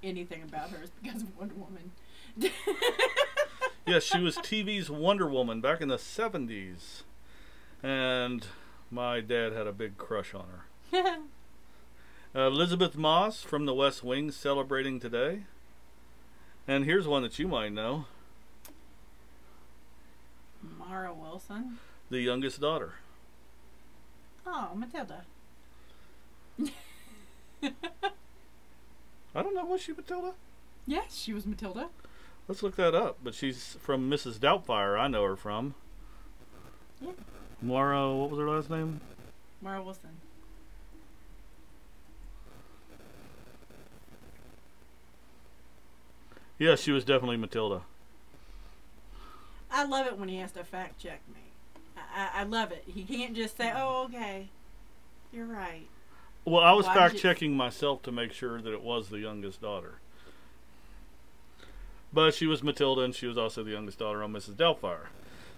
anything 0.03 0.43
about 0.43 0.71
her 0.71 0.83
is 0.83 0.91
because 1.03 1.23
of 1.23 1.37
Wonder 1.39 1.55
Woman. 1.55 1.93
yes, 3.87 4.03
she 4.05 4.19
was 4.23 4.37
TV's 4.39 4.91
Wonder 4.91 5.27
Woman 5.29 5.61
back 5.61 5.81
in 5.81 5.89
the 5.89 5.97
70s. 5.97 7.03
And 7.83 8.47
my 8.91 9.21
dad 9.21 9.53
had 9.53 9.67
a 9.67 9.73
big 9.73 9.97
crush 9.97 10.35
on 10.35 10.47
her. 10.93 11.19
Uh, 12.35 12.41
Elisabeth 12.49 12.97
Moss 12.97 13.43
from 13.43 13.65
The 13.67 13.75
West 13.75 14.05
Wing 14.05 14.31
celebrating 14.31 15.01
today. 15.01 15.45
And 16.69 16.85
here's 16.85 17.07
one 17.09 17.23
that 17.23 17.39
you 17.39 17.49
might 17.49 17.73
know 17.73 18.07
Mara 20.63 21.15
Wilson. 21.15 21.79
the 22.11 22.21
youngest 22.21 22.61
daughter. 22.61 22.95
Oh, 24.47 24.71
Matilda. 24.75 25.25
I 27.63 29.43
don't 29.43 29.55
know, 29.55 29.65
was 29.65 29.83
she 29.83 29.93
Matilda? 29.93 30.33
yes, 30.87 31.15
she 31.17 31.33
was 31.33 31.47
Matilda. 31.47 31.89
Let's 32.49 32.63
look 32.63 32.77
that 32.77 32.95
up. 32.95 33.19
But 33.23 33.35
she's 33.35 33.77
from 33.81 34.09
Mrs. 34.11 34.39
Doubtfire, 34.39 34.99
I 34.99 35.09
know 35.09 35.25
her 35.25 35.37
from. 35.37 35.75
Yeah. 37.01 37.13
Mara, 37.61 38.15
what 38.15 38.31
was 38.31 38.39
her 38.39 38.49
last 38.49 38.71
name? 38.71 39.01
Mara 39.61 39.83
Wilson. 39.83 40.11
Yes, 46.59 46.81
she 46.81 46.93
was 46.93 47.05
definitely 47.05 47.37
Matilda. 47.37 47.83
I 49.71 49.85
love 49.85 50.07
it 50.07 50.17
when 50.17 50.29
he 50.29 50.39
has 50.39 50.53
to 50.53 50.65
fact 50.65 50.99
check 50.99 51.21
me. 51.29 51.41
I, 51.97 52.01
I, 52.23 52.41
I 52.41 52.45
love 52.45 52.73
it. 52.73 52.85
He 52.87 53.03
can't 53.03 53.37
just 53.37 53.57
say, 53.57 53.73
"Oh, 53.77 54.05
okay, 54.05 54.49
you're 55.33 55.47
right." 55.47 55.87
Well, 56.47 56.63
I 56.63 56.73
was 56.73 56.87
Why 56.87 56.95
fact 56.95 57.17
checking 57.17 57.57
myself 57.57 58.03
to 58.03 58.13
make 58.13 58.33
sure 58.33 58.63
that 58.63 58.73
it 58.73 58.83
was 58.83 59.09
the 59.09 59.19
youngest 59.19 59.61
daughter. 59.61 59.95
But 62.13 62.35
she 62.35 62.47
was 62.47 62.63
Matilda, 62.63 63.03
and 63.03 63.15
she 63.15 63.27
was 63.27 63.37
also 63.37 63.65
the 63.65 63.73
youngest 63.73 63.99
daughter 63.99 64.23
on 64.23 64.33
Mrs. 64.33 64.55
Doubtfire. 64.55 65.09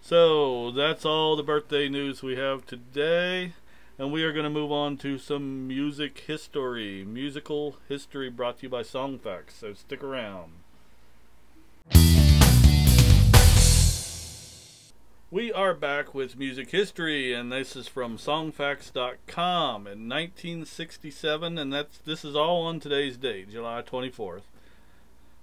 So 0.00 0.70
that's 0.70 1.04
all 1.04 1.36
the 1.36 1.42
birthday 1.42 1.90
news 1.90 2.22
we 2.22 2.36
have 2.36 2.64
today. 2.64 3.52
And 3.98 4.12
we 4.12 4.22
are 4.22 4.32
going 4.32 4.44
to 4.44 4.50
move 4.50 4.72
on 4.72 4.96
to 4.98 5.18
some 5.18 5.68
music 5.68 6.20
history. 6.26 7.04
Musical 7.04 7.76
history 7.86 8.30
brought 8.30 8.58
to 8.58 8.62
you 8.62 8.70
by 8.70 8.82
Songfacts. 8.82 9.58
So 9.60 9.74
stick 9.74 10.02
around. 10.02 10.52
We 15.30 15.52
are 15.52 15.74
back 15.74 16.14
with 16.14 16.38
music 16.38 16.70
history, 16.70 17.34
and 17.34 17.52
this 17.52 17.76
is 17.76 17.86
from 17.86 18.16
Songfacts.com 18.16 19.86
in 19.86 20.08
1967, 20.08 21.58
and 21.58 21.70
that's 21.70 21.98
this 21.98 22.24
is 22.24 22.34
all 22.34 22.62
on 22.62 22.80
today's 22.80 23.18
date, 23.18 23.50
July 23.50 23.82
24th. 23.82 24.48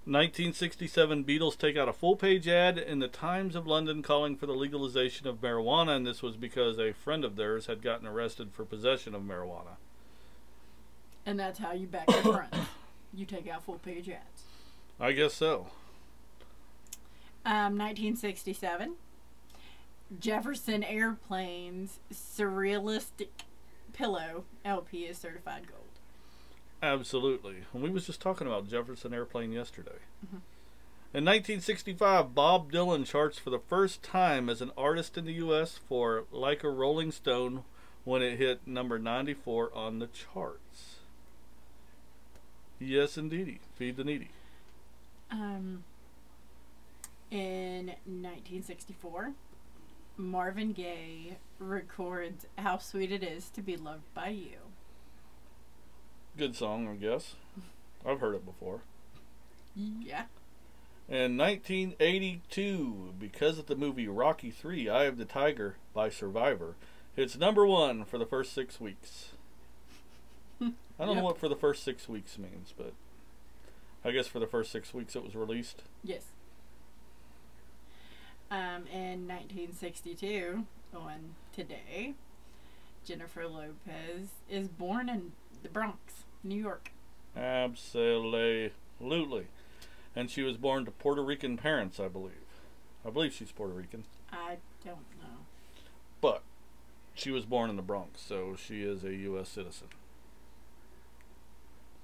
1967, 0.08 1.24
Beatles 1.24 1.56
take 1.56 1.78
out 1.78 1.88
a 1.88 1.94
full-page 1.94 2.48
ad 2.48 2.80
in 2.80 2.98
the 2.98 3.08
Times 3.08 3.56
of 3.56 3.68
London 3.68 4.02
calling 4.02 4.36
for 4.36 4.48
the 4.48 4.54
legalization 4.54 5.28
of 5.28 5.42
marijuana, 5.42 5.98
and 5.98 6.08
this 6.08 6.24
was 6.24 6.36
because 6.36 6.80
a 6.80 6.92
friend 6.92 7.24
of 7.24 7.36
theirs 7.36 7.68
had 7.68 7.84
gotten 7.84 8.08
arrested 8.08 8.54
for 8.54 8.66
possession 8.66 9.14
of 9.14 9.22
marijuana. 9.22 9.78
And 11.28 11.40
that's 11.40 11.60
how 11.60 11.74
you 11.74 11.86
back 11.86 12.10
your 12.10 12.34
friends. 12.34 12.56
You 13.14 13.28
take 13.28 13.48
out 13.48 13.64
full 13.64 13.78
page 13.78 14.10
ads. 14.10 14.46
I 15.00 15.12
guess 15.12 15.36
so. 15.36 15.68
Um, 17.46 17.78
1967. 17.78 18.96
Jefferson 20.20 20.84
Airplanes 20.84 22.00
Surrealistic 22.14 23.30
Pillow 23.94 24.44
LP 24.64 25.06
is 25.06 25.18
certified 25.18 25.68
gold. 25.68 25.82
Absolutely. 26.84 27.64
And 27.74 27.82
we 27.82 27.90
was 27.90 28.06
just 28.06 28.22
talking 28.22 28.48
about 28.48 28.68
Jefferson 28.68 29.14
Airplane 29.14 29.52
yesterday. 29.52 30.00
Mhm. 30.26 30.42
In 31.14 31.24
1965, 31.24 32.36
Bob 32.36 32.72
Dylan 32.72 33.06
charts 33.06 33.40
for 33.40 33.50
the 33.50 33.60
first 33.60 34.04
time 34.04 34.50
as 34.50 34.62
an 34.62 34.72
artist 34.78 35.18
in 35.18 35.26
the 35.26 35.34
U.S. 35.34 35.78
for 35.78 36.26
Like 36.32 36.64
a 36.64 36.70
Rolling 36.70 37.12
Stone 37.12 37.64
when 38.04 38.22
it 38.22 38.38
hit 38.38 38.68
number 38.68 39.00
94 39.00 39.74
on 39.74 40.00
the 40.00 40.08
charts. 40.08 41.00
Yes, 42.80 43.18
indeedy. 43.18 43.62
Feed 43.76 43.96
the 43.96 44.04
needy. 44.04 44.30
Um, 45.32 45.86
in 47.32 47.88
1964, 48.06 49.34
Marvin 50.18 50.72
Gaye 50.72 51.38
records 51.60 52.46
How 52.58 52.78
Sweet 52.78 53.12
It 53.12 53.24
Is 53.24 53.50
to 53.52 53.62
Be 53.62 53.76
Loved 53.76 54.14
by 54.14 54.30
You. 54.30 54.58
Good 56.38 56.56
song, 56.56 56.88
I 56.88 56.96
guess. 56.96 57.36
I've 58.06 58.20
heard 58.20 58.36
it 58.36 58.46
before. 58.46 58.82
Yeah. 59.76 60.26
In 61.08 61.38
1982, 61.38 63.14
because 63.20 63.60
of 63.60 63.68
the 63.68 63.76
movie 63.76 64.08
Rocky 64.08 64.52
3 64.52 64.90
Eye 64.90 65.04
of 65.04 65.18
the 65.18 65.26
Tiger 65.26 65.76
by 65.94 66.10
Survivor, 66.10 66.76
it's 67.16 67.38
number 67.38 67.66
one 67.66 68.04
for 68.06 68.18
the 68.18 68.26
first 68.26 68.54
six 68.54 68.80
weeks. 68.80 69.30
I 70.62 71.06
don't 71.06 71.10
Yep. 71.10 71.18
know 71.18 71.24
what 71.26 71.38
for 71.38 71.50
the 71.50 71.56
first 71.58 71.84
six 71.84 72.08
weeks 72.08 72.38
means, 72.38 72.74
but 72.78 72.94
I 74.04 74.12
guess 74.12 74.28
for 74.28 74.40
the 74.40 74.48
first 74.48 74.72
six 74.72 74.94
weeks 74.94 75.14
it 75.16 75.24
was 75.24 75.36
released. 75.36 75.84
Yes. 76.04 76.28
In 79.16 79.30
1962, 79.30 80.66
on 80.94 81.36
today, 81.54 82.16
Jennifer 83.06 83.48
Lopez 83.48 84.28
is 84.50 84.68
born 84.68 85.08
in 85.08 85.32
the 85.64 85.70
Bronx, 85.70 86.26
New 86.44 86.62
York. 86.62 86.92
Absolutely. 87.34 88.74
And 90.18 90.30
she 90.30 90.42
was 90.42 90.58
born 90.58 90.84
to 90.84 90.92
Puerto 90.92 91.24
Rican 91.24 91.56
parents, 91.56 91.98
I 91.98 92.10
believe. 92.10 92.34
I 93.06 93.10
believe 93.10 93.32
she's 93.32 93.54
Puerto 93.54 93.72
Rican. 93.74 94.04
I 94.34 94.58
don't 94.84 94.98
know. 95.22 95.46
But 96.20 96.44
she 97.14 97.32
was 97.32 97.46
born 97.46 97.70
in 97.70 97.78
the 97.78 97.82
Bronx, 97.82 98.20
so 98.20 98.58
she 98.58 98.82
is 98.82 99.06
a 99.06 99.16
U.S. 99.16 99.48
citizen. 99.48 99.88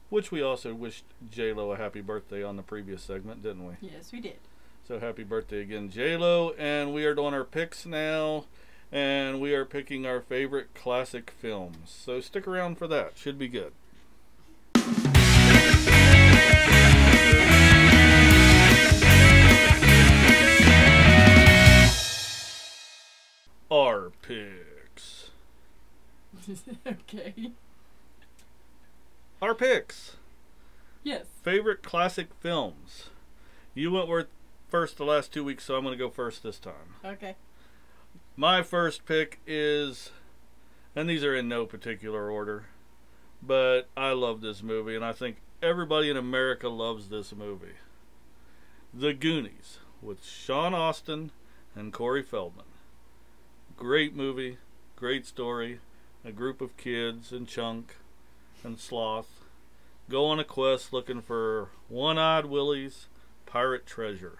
Which 0.10 0.32
we 0.32 0.41
also 0.41 0.74
wished 0.74 1.03
J 1.30 1.51
Lo 1.51 1.74
a 1.74 1.77
happy 1.77 2.00
birthday 2.00 2.41
on 2.41 2.56
the 2.56 2.63
previous 2.63 3.03
segment, 3.03 3.44
didn't 3.44 3.68
we? 3.68 3.74
Yes, 3.82 4.13
we 4.13 4.22
did. 4.22 4.39
So 4.88 5.00
happy 5.00 5.24
birthday 5.24 5.62
again, 5.62 5.90
J 5.90 6.18
Lo! 6.18 6.54
And 6.58 6.94
we 6.94 7.06
are 7.06 7.16
doing 7.16 7.34
our 7.34 7.44
picks 7.44 7.86
now, 7.86 8.46
and 8.92 9.40
we 9.40 9.54
are 9.54 9.64
picking 9.64 10.06
our 10.06 10.20
favorite 10.22 10.74
classic 10.74 11.32
films. 11.40 11.92
So 11.92 12.20
stick 12.20 12.48
around 12.48 12.78
for 12.78 12.88
that; 12.88 13.18
should 13.18 13.38
be 13.38 13.48
good. 13.48 13.74
Our 23.70 24.12
picks. 24.22 25.30
okay. 26.88 27.52
Our 29.42 29.56
picks. 29.56 30.18
Yes. 31.04 31.26
Favorite 31.42 31.82
classic 31.82 32.28
films. 32.42 33.10
You 33.74 33.92
went 33.92 34.08
wor- 34.10 34.28
first 34.72 34.98
the 34.98 35.06
last 35.06 35.34
two 35.34 35.44
weeks, 35.44 35.66
so 35.66 35.75
I'm 35.75 35.84
going 35.84 35.98
to 35.98 36.04
go 36.04 36.10
first 36.10 36.44
this 36.44 36.58
time. 36.58 36.96
Okay. 37.04 37.36
My 38.38 38.63
first 38.63 39.06
pick 39.06 39.42
is, 39.46 40.12
and 40.96 41.10
these 41.10 41.25
are 41.25 41.36
in 41.36 41.50
no 41.50 41.66
particular 41.66 42.32
order, 42.32 42.68
but 43.44 43.90
I 43.98 44.12
love 44.13 44.40
this 44.40 44.63
movie, 44.63 44.96
and 44.96 45.04
I 45.04 45.12
think 45.12 45.42
everybody 45.62 46.10
in 46.10 46.16
America 46.16 46.70
loves 46.70 47.10
this 47.10 47.36
movie. 47.36 47.75
The 48.94 49.13
Goonies 49.13 49.80
with 50.01 50.25
Sean 50.25 50.74
Astin 50.74 51.32
and 51.75 51.92
Corey 51.92 52.24
Feldman. 52.24 52.66
Great 53.75 54.16
movie, 54.16 54.58
great 54.96 55.25
story. 55.25 55.80
A 56.24 56.32
group 56.32 56.62
of 56.62 56.78
kids 56.78 57.32
and 57.32 57.48
Chunk 57.48 57.96
and 58.63 58.80
Sloth 58.80 59.42
go 60.10 60.28
on 60.28 60.40
a 60.40 60.44
quest 60.44 60.94
looking 60.94 61.22
for 61.22 61.70
one 61.90 62.18
eyed 62.18 62.46
Willie's 62.46 63.08
pirate 63.46 63.86
treasure. 63.86 64.38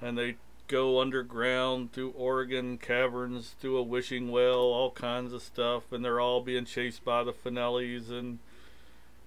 And 0.00 0.16
they 0.16 0.36
go 0.70 1.00
underground 1.00 1.92
through 1.92 2.10
Oregon 2.10 2.78
caverns, 2.78 3.56
through 3.60 3.76
a 3.76 3.82
wishing 3.82 4.30
well, 4.30 4.58
all 4.58 4.92
kinds 4.92 5.32
of 5.32 5.42
stuff, 5.42 5.90
and 5.92 6.04
they're 6.04 6.20
all 6.20 6.40
being 6.40 6.64
chased 6.64 7.04
by 7.04 7.24
the 7.24 7.32
Finellis, 7.32 8.08
and 8.10 8.38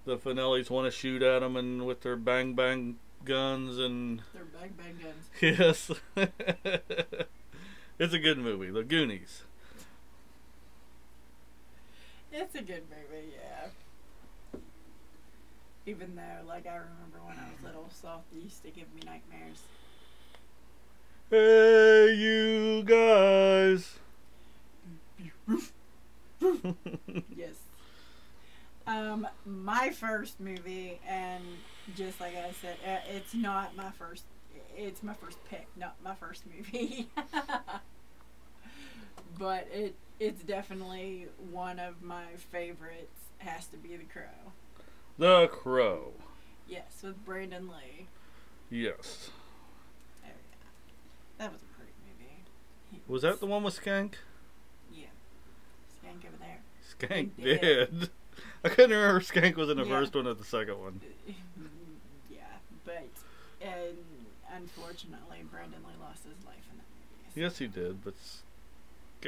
the 0.06 0.18
Finellis 0.18 0.70
want 0.70 0.86
to 0.86 0.92
shoot 0.92 1.22
at 1.22 1.40
them, 1.40 1.58
and 1.58 1.86
with 1.86 2.02
their 2.02 2.16
bang 2.16 2.54
bang 2.54 2.98
guns, 3.26 3.78
and 3.78 4.22
They're 4.34 4.46
bang 4.46 4.74
bang 4.78 4.98
guns. 5.02 5.30
yes, 5.42 5.92
it's 8.00 8.14
a 8.14 8.20
good 8.20 8.38
movie, 8.38 8.72
The 8.72 8.84
Goonies. 8.84 9.44
It's 12.32 12.56
a 12.56 12.62
good 12.64 12.84
movie, 12.90 13.34
yeah. 13.36 14.60
Even 15.86 16.16
though, 16.16 16.48
like, 16.48 16.66
I 16.66 16.76
remember 16.78 17.20
when 17.26 17.38
I 17.38 17.50
was 17.52 17.62
little, 17.64 17.90
Sloth 17.92 18.24
used 18.34 18.64
to 18.64 18.72
give 18.72 18.92
me 18.96 19.02
nightmares. 19.06 19.62
Hey, 21.34 22.14
you 22.14 22.84
guys. 22.84 23.98
Yes. 27.36 27.56
Um, 28.86 29.28
my 29.44 29.90
first 29.90 30.40
movie, 30.40 31.00
and 31.10 31.44
just 31.96 32.22
like 32.22 32.36
I 32.36 32.52
said, 32.62 32.78
uh, 32.88 33.00
it's 33.10 33.34
not 33.34 33.76
my 33.76 33.90
first. 33.90 34.26
It's 34.78 35.02
my 35.02 35.16
first 35.16 35.44
pick, 35.46 35.66
not 35.76 35.96
my 36.04 36.14
first 36.14 36.44
movie. 36.56 37.08
but 39.40 39.68
it 39.74 39.96
it's 40.20 40.44
definitely 40.44 41.30
one 41.50 41.80
of 41.80 42.04
my 42.04 42.26
favorites. 42.52 43.22
Has 43.40 43.66
to 43.70 43.78
be 43.78 43.98
The 43.98 44.04
Crow. 44.04 44.54
The 45.18 45.48
Crow. 45.48 46.14
Yes, 46.68 47.02
with 47.02 47.26
Brandon 47.26 47.70
Lee. 47.70 48.06
Yes. 48.70 49.32
That 51.44 51.52
was 51.52 51.62
a 51.62 51.78
great 51.78 51.94
movie. 52.08 53.04
Was 53.08 53.22
that 53.24 53.42
the 53.42 53.46
one 53.46 53.64
with 53.64 53.78
Skank? 53.84 54.14
Yeah. 54.94 55.08
Skank 56.02 56.26
over 56.26 56.38
there. 56.40 56.62
Skank 56.98 57.32
did. 57.42 58.10
I 58.64 58.70
couldn't 58.70 58.92
remember 58.92 59.18
if 59.18 59.30
Skank 59.30 59.56
was 59.58 59.70
in 59.70 59.76
the 59.76 59.84
Yeah. 59.84 59.90
first 59.90 60.16
one 60.16 60.26
or 60.26 60.34
the 60.36 60.46
second 60.46 60.80
one. 60.80 61.02
yeah, 62.32 62.38
but 62.86 63.10
and 63.62 63.98
unfortunately, 64.54 65.44
Brandon 65.52 65.82
Lee 65.86 66.02
lost 66.02 66.24
his 66.24 66.46
life 66.46 66.64
in 66.72 66.78
that 66.78 66.86
movie. 66.96 67.34
so- 67.36 67.42
Yes, 67.42 67.58
he 67.58 67.68
did, 67.68 68.04
but 68.06 68.14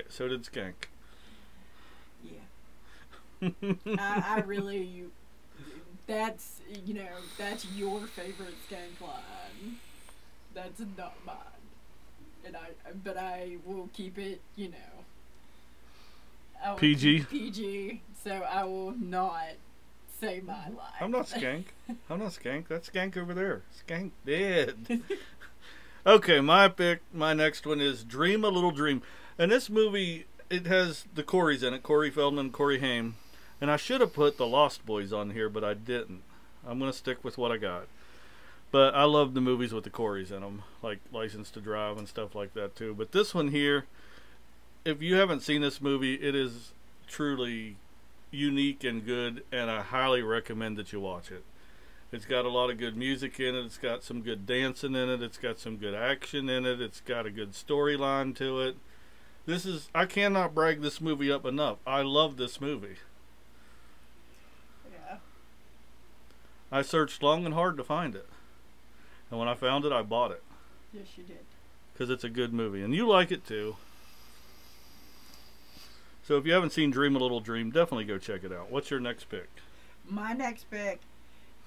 so 0.10 0.27
did 0.29 0.43
Skank. 0.43 0.74
Yeah, 2.24 3.50
I, 4.00 4.38
I 4.38 4.39
really. 4.45 5.03
That's 6.07 6.62
you 6.86 6.93
know 6.93 7.07
that's 7.38 7.65
your 7.75 8.01
favorite 8.07 8.55
skank 8.69 9.01
line. 9.05 9.77
That's 10.53 10.79
not 10.98 11.13
mine, 11.25 11.36
and 12.46 12.56
I 12.56 12.70
but 13.04 13.18
I 13.18 13.58
will 13.66 13.90
keep 13.94 14.18
it 14.18 14.42
you 14.56 14.70
know. 14.70 15.06
I 16.64 16.72
will 16.72 16.78
PG? 16.78 17.20
keep 17.20 17.30
PG, 17.30 18.02
so 18.24 18.32
I 18.32 18.64
will 18.64 18.94
not 18.98 19.50
say 20.20 20.42
my 20.46 20.68
line. 20.70 20.94
I'm 21.00 21.12
not 21.12 21.28
Skank. 21.28 21.66
I'm 22.10 22.20
not 22.20 22.32
Skank. 22.32 22.68
That's 22.68 22.90
Skank 22.90 23.18
over 23.18 23.34
there. 23.34 23.64
Skank 23.88 24.12
dead. 24.25 25.02
okay, 26.06 26.40
my 26.40 26.68
pick, 26.68 27.02
my 27.14 27.34
next 27.34 27.66
one 27.68 27.82
is 27.82 28.04
Dream 28.04 28.44
a 28.44 28.50
Little 28.50 28.72
Dream. 28.72 29.02
And 29.38 29.52
this 29.52 29.70
movie, 29.70 30.25
it 30.50 30.66
has 30.68 31.06
the 31.14 31.24
Coreys 31.24 31.64
in 31.64 31.74
it 31.74 31.84
Corey 31.84 32.10
Feldman, 32.10 32.52
Corey 32.52 32.80
Haim. 32.80 33.16
And 33.62 33.70
I 33.70 33.78
should 33.78 34.02
have 34.02 34.14
put 34.14 34.38
the 34.38 34.48
Lost 34.48 34.86
Boys 34.86 35.14
on 35.14 35.32
here, 35.32 35.50
but 35.50 35.64
I 35.64 35.74
didn't. 35.74 36.24
I'm 36.68 36.80
going 36.80 36.92
to 36.92 36.98
stick 36.98 37.24
with 37.24 37.38
what 37.38 37.52
I 37.52 37.58
got. 37.58 37.88
But 38.75 38.94
I 38.94 39.05
love 39.05 39.34
the 39.34 39.39
movies 39.39 39.74
with 39.74 39.86
the 39.86 39.89
Coreys 39.89 40.32
in 40.32 40.41
them, 40.41 40.63
like 40.84 41.00
License 41.10 41.50
to 41.51 41.62
Drive 41.62 41.98
and 41.98 42.10
stuff 42.10 42.36
like 42.36 42.53
that, 42.55 42.75
too. 42.75 42.94
But 42.94 43.13
this 43.13 43.34
one 43.34 43.48
here, 43.48 43.86
if 44.84 45.01
you 45.01 45.15
haven't 45.15 45.44
seen 45.44 45.62
this 45.62 45.79
movie, 45.79 46.15
it 46.15 46.36
is 46.36 46.74
truly 47.08 47.77
unique 48.32 48.84
and 48.84 49.05
good, 49.05 49.46
and 49.50 49.72
I 49.72 49.82
highly 49.82 50.22
recommend 50.24 50.75
that 50.75 50.91
you 50.91 51.00
watch 51.00 51.32
it. 51.32 51.46
It's 52.12 52.25
got 52.25 52.44
a 52.44 52.50
lot 52.50 52.70
of 52.70 52.77
good 52.77 52.98
music 52.98 53.39
in 53.39 53.55
it. 53.55 53.63
It's 53.63 53.77
got 53.77 54.03
some 54.03 54.22
good 54.22 54.46
dancing 54.46 54.94
in 54.94 55.08
it. 55.08 55.24
It's 55.24 55.38
got 55.38 55.58
some 55.58 55.77
good 55.77 55.96
action 55.96 56.50
in 56.50 56.65
it. 56.65 56.82
It's 56.82 57.00
got 57.00 57.25
a 57.25 57.32
good 57.32 57.53
storyline 57.53 58.36
to 58.39 58.60
it. 58.60 58.75
This 59.46 59.65
is 59.65 59.88
I 59.96 60.05
cannot 60.05 60.53
brag 60.53 60.82
this 60.82 61.00
movie 61.00 61.32
up 61.32 61.46
enough. 61.46 61.77
I 61.88 62.01
love 62.01 62.36
this 62.36 62.60
movie. 62.60 62.98
yeah. 64.91 65.20
I 66.74 66.82
searched 66.82 67.24
long 67.24 67.46
and 67.46 67.53
hard 67.53 67.77
to 67.77 67.84
find 67.86 68.15
it. 68.15 68.27
And 69.32 69.39
when 69.39 69.48
I 69.48 69.55
found 69.55 69.86
it, 69.86 69.91
I 69.91 70.01
bought 70.01 70.32
it 70.32 70.44
Yes, 70.94 71.05
you 71.17 71.24
did. 71.24 71.39
because 71.94 72.10
it's 72.10 72.24
a 72.24 72.29
good 72.29 72.53
movie 72.53 72.82
and 72.82 72.94
you 72.94 73.08
like 73.08 73.32
it 73.32 73.46
too. 73.46 73.75
So 76.24 76.38
if 76.38 76.46
you 76.46 76.53
haven't 76.53 76.72
seen 76.72 76.90
Dream 76.92 77.16
a 77.16 77.20
Little 77.20 77.40
Dream, 77.40 77.70
definitely 77.72 78.05
go 78.05 78.18
check 78.18 78.44
it 78.44 78.51
out. 78.51 78.72
What's 78.72 78.90
your 78.90 79.00
next 79.00 79.25
pick? 79.29 79.48
My 80.09 80.33
next 80.33 80.70
pick 80.72 81.01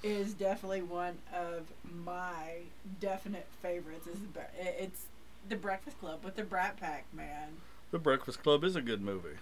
is 0.02 0.34
definitely 0.34 0.82
one 0.82 1.18
of 1.34 1.66
my 2.04 2.62
definite 3.00 3.46
favorites. 3.62 4.06
Is 4.06 4.18
the 4.34 4.82
it's 4.82 5.06
the 5.48 5.56
Breakfast 5.56 5.98
Club 6.00 6.24
with 6.24 6.36
the 6.36 6.42
Brat 6.44 6.76
Pack 6.78 7.04
man. 7.12 7.48
The 7.90 7.98
Breakfast 7.98 8.42
Club 8.42 8.64
is 8.64 8.74
a 8.76 8.82
good 8.82 9.00
movie. 9.00 9.38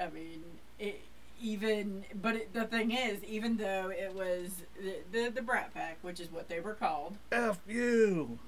I 0.00 0.08
mean, 0.10 0.42
it 0.78 1.00
even 1.44 2.04
but 2.20 2.36
it, 2.36 2.54
the 2.54 2.64
thing 2.64 2.90
is, 2.90 3.22
even 3.22 3.58
though 3.58 3.90
it 3.90 4.14
was 4.14 4.62
the, 4.80 4.96
the 5.12 5.30
the 5.30 5.42
Brat 5.42 5.74
Pack, 5.74 5.98
which 6.00 6.18
is 6.18 6.32
what 6.32 6.48
they 6.48 6.58
were 6.58 6.74
called, 6.74 7.18
F 7.30 7.60
you. 7.68 8.38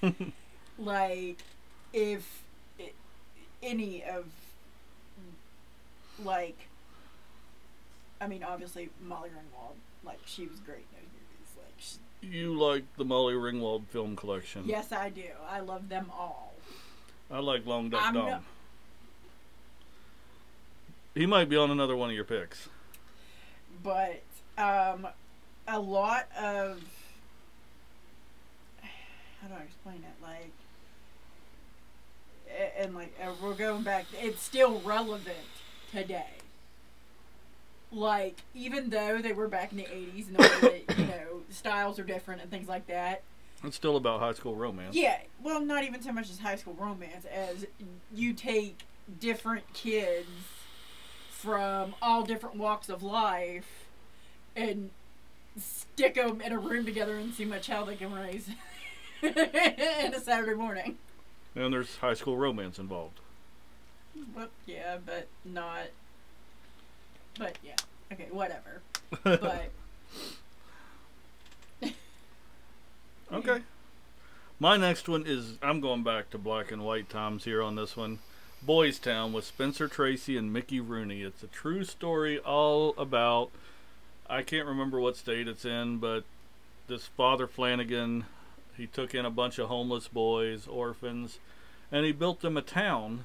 like 0.78 1.38
if 1.92 2.42
i 2.78 2.90
any 3.62 4.02
of 4.04 4.24
like 6.24 6.56
I 8.20 8.28
mean, 8.28 8.44
obviously 8.44 8.90
Molly 9.02 9.30
Ringwald, 9.30 9.74
like 10.04 10.20
she 10.26 10.46
was 10.46 10.60
great 10.60 10.84
in 10.92 10.96
those 10.96 11.10
movies. 11.12 11.56
Like, 11.56 11.74
she, 11.78 12.36
You 12.38 12.54
like 12.56 12.84
the 12.96 13.04
Molly 13.04 13.34
Ringwald 13.34 13.86
film 13.88 14.14
collection. 14.14 14.62
yes, 14.66 14.92
I 14.92 15.08
do. 15.08 15.24
I 15.48 15.60
love 15.60 15.88
them 15.88 16.10
all. 16.12 16.54
I 17.30 17.38
like 17.40 17.66
Long 17.66 17.88
Duck 17.90 18.12
Dong. 18.14 18.44
He 21.14 21.26
might 21.26 21.48
be 21.48 21.56
on 21.56 21.70
another 21.70 21.96
one 21.96 22.10
of 22.10 22.16
your 22.16 22.24
picks. 22.24 22.68
but 23.82 24.22
um, 24.56 25.06
a 25.66 25.78
lot 25.78 26.28
of 26.38 26.80
how 29.40 29.48
do 29.48 29.54
I 29.54 29.62
explain 29.62 29.96
it? 29.96 30.22
Like, 30.22 30.52
and 32.78 32.94
like 32.94 33.14
uh, 33.22 33.32
we're 33.42 33.54
going 33.54 33.82
back. 33.82 34.06
It's 34.20 34.42
still 34.42 34.80
relevant 34.80 35.36
today. 35.92 36.26
Like, 37.92 38.36
even 38.54 38.90
though 38.90 39.20
they 39.20 39.32
were 39.32 39.48
back 39.48 39.72
in 39.72 39.78
the 39.78 39.84
'80s 39.84 40.28
and 40.28 40.36
all 40.36 40.60
the 40.60 40.82
you 40.96 41.06
know 41.06 41.40
styles 41.50 41.98
are 41.98 42.04
different 42.04 42.42
and 42.42 42.50
things 42.50 42.68
like 42.68 42.86
that. 42.86 43.22
It's 43.64 43.76
still 43.76 43.96
about 43.96 44.20
high 44.20 44.32
school 44.32 44.54
romance. 44.54 44.94
Yeah, 44.94 45.18
well, 45.42 45.60
not 45.60 45.84
even 45.84 46.02
so 46.02 46.12
much 46.12 46.30
as 46.30 46.38
high 46.38 46.56
school 46.56 46.74
romance 46.78 47.26
as 47.26 47.66
you 48.14 48.32
take 48.32 48.80
different 49.18 49.70
kids 49.74 50.28
from 51.42 51.94
all 52.02 52.22
different 52.22 52.56
walks 52.56 52.88
of 52.88 53.02
life 53.02 53.86
and 54.54 54.90
stick 55.58 56.14
them 56.14 56.40
in 56.40 56.52
a 56.52 56.58
room 56.58 56.84
together 56.84 57.16
and 57.16 57.32
see 57.32 57.44
much 57.44 57.66
hell 57.66 57.84
they 57.84 57.96
can 57.96 58.12
raise 58.12 58.48
in 59.22 60.14
a 60.14 60.20
Saturday 60.20 60.54
morning. 60.54 60.98
And 61.54 61.72
there's 61.72 61.96
high 61.96 62.14
school 62.14 62.36
romance 62.36 62.78
involved. 62.78 63.20
But 64.34 64.50
yeah, 64.66 64.98
but 65.04 65.28
not. 65.44 65.86
But 67.38 67.56
yeah, 67.64 67.76
okay, 68.12 68.28
whatever. 68.30 68.82
But 69.22 69.70
okay. 73.32 73.62
My 74.58 74.76
next 74.76 75.08
one 75.08 75.24
is 75.26 75.56
I'm 75.62 75.80
going 75.80 76.02
back 76.02 76.30
to 76.30 76.38
black 76.38 76.70
and 76.70 76.84
white 76.84 77.08
times 77.08 77.44
here 77.44 77.62
on 77.62 77.76
this 77.76 77.96
one. 77.96 78.18
Boys 78.62 78.98
Town 78.98 79.32
with 79.32 79.46
Spencer 79.46 79.88
Tracy 79.88 80.36
and 80.36 80.52
Mickey 80.52 80.80
Rooney. 80.80 81.22
It's 81.22 81.42
a 81.42 81.46
true 81.46 81.82
story 81.82 82.38
all 82.38 82.94
about 82.98 83.50
I 84.28 84.42
can't 84.42 84.68
remember 84.68 85.00
what 85.00 85.16
state 85.16 85.48
it's 85.48 85.64
in, 85.64 85.96
but 85.96 86.24
this 86.86 87.06
father 87.06 87.46
Flanagan 87.46 88.26
he 88.76 88.86
took 88.86 89.14
in 89.14 89.24
a 89.24 89.30
bunch 89.30 89.58
of 89.58 89.68
homeless 89.68 90.08
boys, 90.08 90.66
orphans, 90.66 91.38
and 91.90 92.04
he 92.04 92.12
built 92.12 92.42
them 92.42 92.58
a 92.58 92.62
town 92.62 93.24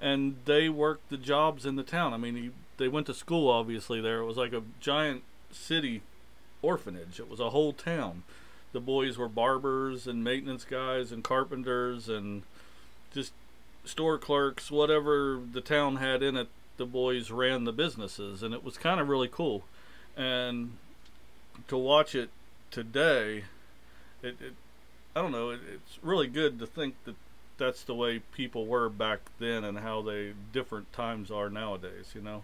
and 0.00 0.36
they 0.46 0.68
worked 0.68 1.10
the 1.10 1.16
jobs 1.16 1.64
in 1.64 1.76
the 1.76 1.84
town. 1.84 2.12
I 2.12 2.16
mean, 2.16 2.34
he, 2.34 2.50
they 2.76 2.88
went 2.88 3.06
to 3.06 3.14
school 3.14 3.48
obviously 3.48 4.00
there. 4.00 4.18
It 4.18 4.26
was 4.26 4.36
like 4.36 4.52
a 4.52 4.64
giant 4.80 5.22
city 5.52 6.02
orphanage. 6.60 7.20
It 7.20 7.30
was 7.30 7.38
a 7.38 7.50
whole 7.50 7.72
town. 7.72 8.24
The 8.72 8.80
boys 8.80 9.16
were 9.16 9.28
barbers 9.28 10.08
and 10.08 10.24
maintenance 10.24 10.64
guys 10.64 11.12
and 11.12 11.22
carpenters 11.22 12.08
and 12.08 12.42
just 13.12 13.32
store 13.88 14.18
clerks, 14.18 14.70
whatever 14.70 15.40
the 15.52 15.60
town 15.60 15.96
had 15.96 16.22
in 16.22 16.36
it. 16.36 16.48
The 16.76 16.86
boys 16.86 17.30
ran 17.30 17.64
the 17.64 17.72
businesses, 17.72 18.42
and 18.42 18.52
it 18.52 18.62
was 18.62 18.76
kind 18.76 19.00
of 19.00 19.08
really 19.08 19.28
cool. 19.28 19.64
And 20.16 20.76
to 21.68 21.76
watch 21.76 22.14
it 22.14 22.28
today, 22.70 23.44
it, 24.22 24.36
it 24.40 24.54
I 25.14 25.22
don't 25.22 25.32
know, 25.32 25.50
it, 25.50 25.60
it's 25.72 25.98
really 26.02 26.26
good 26.26 26.58
to 26.58 26.66
think 26.66 26.96
that 27.04 27.14
that's 27.58 27.82
the 27.82 27.94
way 27.94 28.18
people 28.18 28.66
were 28.66 28.90
back 28.90 29.20
then 29.38 29.64
and 29.64 29.78
how 29.78 30.02
they 30.02 30.34
different 30.52 30.92
times 30.92 31.30
are 31.30 31.48
nowadays. 31.48 32.12
You 32.14 32.20
know, 32.20 32.42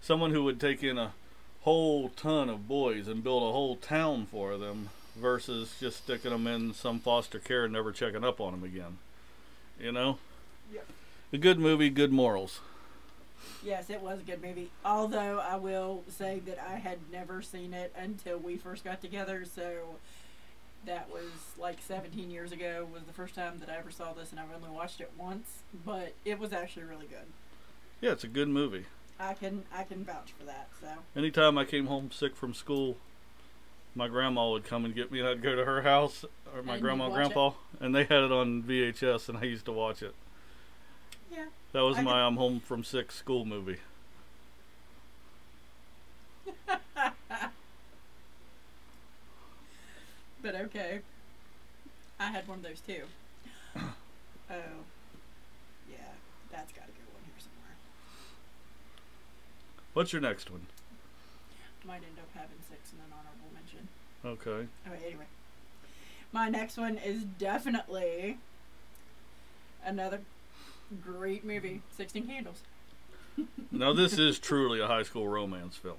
someone 0.00 0.30
who 0.30 0.44
would 0.44 0.60
take 0.60 0.82
in 0.82 0.98
a 0.98 1.12
whole 1.62 2.10
ton 2.10 2.48
of 2.48 2.68
boys 2.68 3.08
and 3.08 3.24
build 3.24 3.42
a 3.42 3.52
whole 3.52 3.74
town 3.74 4.26
for 4.26 4.56
them 4.56 4.90
versus 5.16 5.74
just 5.80 6.04
sticking 6.04 6.30
them 6.30 6.46
in 6.46 6.72
some 6.72 7.00
foster 7.00 7.40
care 7.40 7.64
and 7.64 7.72
never 7.72 7.90
checking 7.90 8.24
up 8.24 8.40
on 8.40 8.52
them 8.52 8.62
again. 8.62 8.98
You 9.80 9.92
know, 9.92 10.18
Yep. 10.72 10.86
a 11.32 11.38
good 11.38 11.58
movie, 11.58 11.90
good 11.90 12.12
morals. 12.12 12.60
yes, 13.64 13.90
it 13.90 14.00
was 14.00 14.20
a 14.20 14.22
good 14.22 14.42
movie. 14.42 14.70
Although 14.84 15.38
I 15.40 15.56
will 15.56 16.04
say 16.08 16.40
that 16.46 16.58
I 16.58 16.76
had 16.76 16.98
never 17.12 17.42
seen 17.42 17.72
it 17.74 17.92
until 17.96 18.38
we 18.38 18.56
first 18.56 18.84
got 18.84 19.00
together, 19.00 19.44
so 19.44 19.96
that 20.84 21.10
was 21.10 21.30
like 21.58 21.78
17 21.80 22.30
years 22.30 22.52
ago 22.52 22.86
was 22.92 23.02
the 23.04 23.12
first 23.12 23.34
time 23.34 23.58
that 23.58 23.68
I 23.68 23.76
ever 23.76 23.90
saw 23.90 24.12
this 24.12 24.30
and 24.30 24.38
I've 24.38 24.54
only 24.54 24.70
watched 24.70 25.00
it 25.00 25.10
once, 25.18 25.62
but 25.84 26.14
it 26.24 26.38
was 26.38 26.52
actually 26.52 26.84
really 26.84 27.06
good. 27.06 27.26
Yeah, 28.00 28.12
it's 28.12 28.24
a 28.24 28.28
good 28.28 28.48
movie. 28.48 28.84
I 29.18 29.34
can 29.34 29.64
I 29.74 29.82
can 29.82 30.04
vouch 30.04 30.32
for 30.38 30.44
that. 30.44 30.68
So 30.80 30.88
Anytime 31.16 31.56
I 31.58 31.64
came 31.64 31.86
home 31.86 32.10
sick 32.12 32.36
from 32.36 32.52
school, 32.54 32.98
my 33.94 34.08
grandma 34.08 34.50
would 34.50 34.64
come 34.64 34.84
and 34.84 34.94
get 34.94 35.10
me, 35.10 35.20
and 35.20 35.28
I'd 35.28 35.42
go 35.42 35.56
to 35.56 35.64
her 35.64 35.82
house, 35.82 36.24
or 36.54 36.62
my 36.62 36.74
And 36.74 36.82
grandma 36.82 37.04
you'd 37.06 37.14
and 37.14 37.22
watch 37.24 37.32
grandpa, 37.34 37.56
and 37.80 37.94
they 37.94 38.04
had 38.04 38.22
it 38.24 38.30
on 38.30 38.62
VHS, 38.62 39.28
and 39.30 39.38
I 39.38 39.44
used 39.44 39.64
to 39.64 39.72
watch 39.72 40.02
it. 40.02 40.14
Yeah. 41.30 41.46
That 41.72 41.80
was 41.80 41.98
I 41.98 42.02
my 42.02 42.10
could- 42.12 42.18
I'm 42.18 42.36
home 42.36 42.60
from 42.60 42.84
sick 42.84 43.10
school 43.12 43.44
movie. 43.44 43.78
But 50.42 50.54
okay. 50.54 51.00
I 52.20 52.26
had 52.30 52.46
one 52.46 52.58
of 52.58 52.64
those 52.64 52.80
too. 52.80 53.02
oh. 53.76 54.52
Yeah, 55.90 55.96
that's 56.52 56.72
got 56.72 56.86
to 56.86 56.92
go 56.92 57.02
one 57.12 57.22
here 57.24 57.34
somewhere. 57.38 57.76
What's 59.92 60.12
your 60.12 60.22
next 60.22 60.50
one? 60.50 60.66
Might 61.84 61.96
end 61.96 62.18
up 62.18 62.28
having 62.34 62.58
six 62.70 62.92
in 62.92 62.98
an 63.00 63.12
honorable 63.12 63.50
mention. 63.54 63.88
Okay. 64.24 64.68
Oh, 64.88 64.92
okay, 64.92 65.06
anyway. 65.06 65.24
My 66.32 66.48
next 66.48 66.76
one 66.76 66.96
is 66.98 67.22
definitely 67.24 68.38
another 69.84 70.20
great 71.02 71.44
movie, 71.44 71.82
16 71.96 72.26
Candles. 72.26 72.62
Now 73.70 73.92
this 73.92 74.18
is 74.18 74.38
truly 74.38 74.80
a 74.80 74.86
high 74.86 75.02
school 75.02 75.28
romance 75.28 75.76
film, 75.76 75.96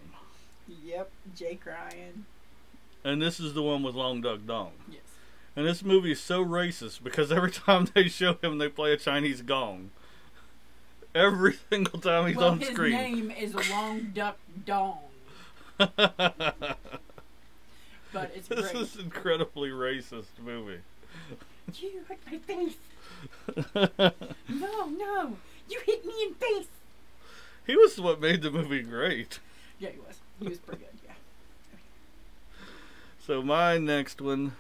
Yep, 0.84 1.12
Jake 1.36 1.64
Ryan. 1.66 2.26
and 3.04 3.22
this 3.22 3.40
is 3.40 3.54
the 3.54 3.62
one 3.62 3.84
with 3.84 3.94
Long 3.94 4.22
Duck 4.22 4.40
Dong. 4.48 4.72
Yes. 4.92 5.02
And 5.56 5.68
this 5.68 5.84
movie 5.84 6.14
is 6.14 6.20
so 6.20 6.44
racist 6.44 7.04
because 7.04 7.32
every 7.32 7.52
time 7.66 7.88
they 7.94 8.08
show 8.08 8.38
him, 8.42 8.58
they 8.58 8.70
play 8.70 8.92
a 8.94 8.98
Chinese 8.98 9.44
gong. 9.44 9.92
Every 11.14 11.54
single 11.70 12.00
time 12.00 12.28
he's 12.28 12.38
well, 12.38 12.50
on 12.52 12.60
his 12.60 12.70
screen. 12.70 12.94
His 12.94 13.02
name 13.16 13.32
is 13.32 13.54
Long 13.70 14.12
Duck 14.16 14.38
Dong, 14.66 14.98
but 15.78 15.92
it's 18.36 18.48
this 18.48 18.72
great. 18.72 18.76
is 18.82 18.96
an 18.96 19.02
incredibly 19.04 19.70
racist 19.70 20.40
movie. 20.44 20.80
You 21.76 22.06
hit 22.08 22.20
my 22.32 22.38
face. 22.40 22.76
No, 24.50 24.86
no. 24.88 25.38
You 25.70 25.82
hit 25.86 26.06
me 26.06 26.14
in 26.28 26.34
face. 26.36 26.68
he 27.66 27.76
was 27.76 28.00
what 28.00 28.22
made 28.22 28.42
the 28.42 28.52
movie 28.52 28.82
great. 28.82 29.40
Yeah, 29.80 29.90
he 29.90 30.00
was. 30.00 30.18
He 30.40 30.48
was 30.48 30.60
pretty 30.60 30.84
good, 30.84 31.00
yeah. 31.06 31.14
So 33.26 33.42
my 33.42 33.78
next 33.78 34.22
one. 34.22 34.54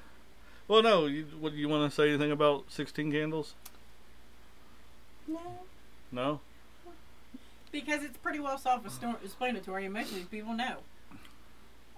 Well, 0.67 0.83
no. 0.83 1.05
You, 1.05 1.25
what 1.39 1.53
you 1.53 1.69
want 1.69 1.89
to 1.89 1.95
say 1.95 2.09
anything 2.09 2.31
about 2.31 2.65
Sixteen 2.69 3.11
Candles? 3.11 3.53
No. 5.27 5.39
No. 6.11 6.39
Because 7.71 8.03
it's 8.03 8.17
pretty 8.17 8.39
well 8.39 8.57
self-explanatory, 8.57 9.85
and 9.85 9.93
most 9.93 10.09
of 10.09 10.15
these 10.15 10.25
people 10.25 10.53
know. 10.53 10.77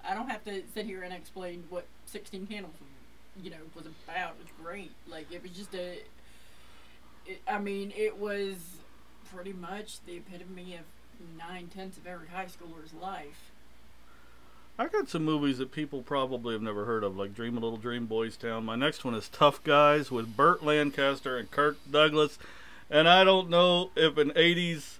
I 0.08 0.14
don't 0.14 0.30
have 0.30 0.44
to 0.46 0.64
sit 0.74 0.86
here 0.86 1.04
and 1.04 1.14
explain 1.14 1.64
what 1.70 1.86
Sixteen 2.06 2.48
Candles, 2.48 2.76
you 3.42 3.50
know, 3.50 3.58
was 3.76 3.86
about. 3.86 4.38
Was 4.40 4.48
great. 4.62 4.92
Like 5.08 5.32
it 5.32 5.42
was 5.42 5.52
just 5.52 5.74
a. 5.74 6.00
It, 7.26 7.42
I 7.48 7.60
mean, 7.60 7.94
it 7.96 8.18
was 8.18 8.56
pretty 9.34 9.54
much 9.54 9.98
the 10.06 10.18
epitome 10.18 10.76
of 10.76 10.86
nine 11.38 11.70
tenths 11.74 11.98
of 11.98 12.08
every 12.08 12.28
high 12.28 12.46
schooler's 12.46 12.94
life. 12.94 13.52
I 14.78 14.88
got 14.88 15.10
some 15.10 15.26
movies 15.26 15.58
that 15.58 15.74
people 15.74 16.02
probably 16.02 16.54
have 16.54 16.62
never 16.62 16.86
heard 16.86 17.04
of, 17.04 17.18
like 17.18 17.36
Dream 17.36 17.58
a 17.58 17.60
Little 17.60 17.78
Dream, 17.78 18.06
Boys 18.06 18.38
Town. 18.38 18.64
My 18.64 18.78
next 18.78 19.04
one 19.04 19.14
is 19.14 19.28
Tough 19.28 19.62
Guys 19.66 20.10
with 20.10 20.38
Burt 20.38 20.64
Lancaster 20.64 21.38
and 21.38 21.52
Kirk 21.52 21.78
Douglas. 21.92 22.40
And 22.90 23.10
I 23.10 23.26
don't 23.26 23.50
know 23.50 23.92
if 23.98 24.18
an 24.18 24.32
80s 24.32 25.00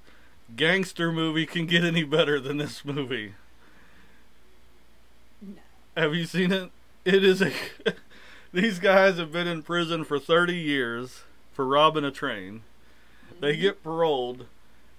gangster 0.58 1.14
movie 1.14 1.46
can 1.46 1.66
get 1.66 1.86
any 1.86 2.04
better 2.04 2.42
than 2.42 2.58
this 2.58 2.84
movie. 2.84 3.36
No. 5.42 5.62
Have 5.96 6.14
you 6.14 6.26
seen 6.26 6.52
it? 6.52 6.72
It 7.06 7.24
is 7.24 7.42
a. 7.42 7.54
These 8.52 8.80
guys 8.80 9.18
have 9.18 9.32
been 9.32 9.48
in 9.48 9.62
prison 9.62 10.04
for 10.04 10.18
30 10.18 10.56
years 10.56 11.22
for 11.52 11.68
robbing 11.68 12.04
a 12.04 12.10
train. 12.10 12.64
They 13.40 13.54
mm-hmm. 13.54 13.62
get 13.62 13.84
paroled, 13.84 14.48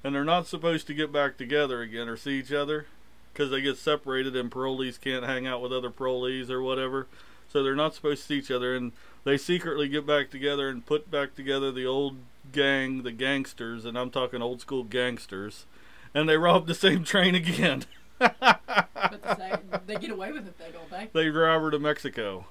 and 0.05 0.15
they're 0.15 0.25
not 0.25 0.47
supposed 0.47 0.87
to 0.87 0.95
get 0.95 1.11
back 1.11 1.37
together 1.37 1.83
again 1.83 2.09
or 2.09 2.17
see 2.17 2.39
each 2.39 2.53
other 2.53 2.87
because 3.33 3.51
they 3.51 3.61
get 3.61 3.77
separated, 3.77 4.37
and 4.37 4.53
parolees 4.53 5.01
can't 5.01 5.25
hang 5.25 5.49
out 5.49 5.61
with 5.61 5.73
other 5.73 5.91
parolees 5.91 6.49
or 6.49 6.63
whatever. 6.63 7.09
So 7.49 7.65
they're 7.65 7.75
not 7.75 7.93
supposed 7.93 8.23
to 8.23 8.29
see 8.29 8.39
each 8.39 8.53
other, 8.53 8.77
and 8.77 8.93
they 9.25 9.37
secretly 9.37 9.89
get 9.89 10.07
back 10.07 10.31
together 10.31 10.69
and 10.69 10.87
put 10.87 11.11
back 11.11 11.35
together 11.35 11.73
the 11.73 11.87
old 11.87 12.19
gang, 12.53 13.03
the 13.03 13.11
gangsters, 13.11 13.85
and 13.85 13.99
I'm 13.99 14.11
talking 14.11 14.43
old 14.43 14.61
school 14.61 14.85
gangsters, 14.85 15.67
and 16.15 16.29
they 16.29 16.37
rob 16.37 16.69
the 16.69 16.75
same 16.75 17.03
train 17.03 17.35
again. 17.35 17.85
But 18.21 19.23
the 19.23 19.37
same, 19.37 19.59
they 19.87 19.97
get 19.97 20.11
away 20.11 20.31
with 20.31 20.47
it, 20.47 20.57
though, 20.59 20.71
don't 20.71 20.91
they? 20.91 21.09
they 21.13 21.31
drive 21.31 21.63
her 21.63 21.71
to 21.71 21.79
Mexico. 21.79 22.45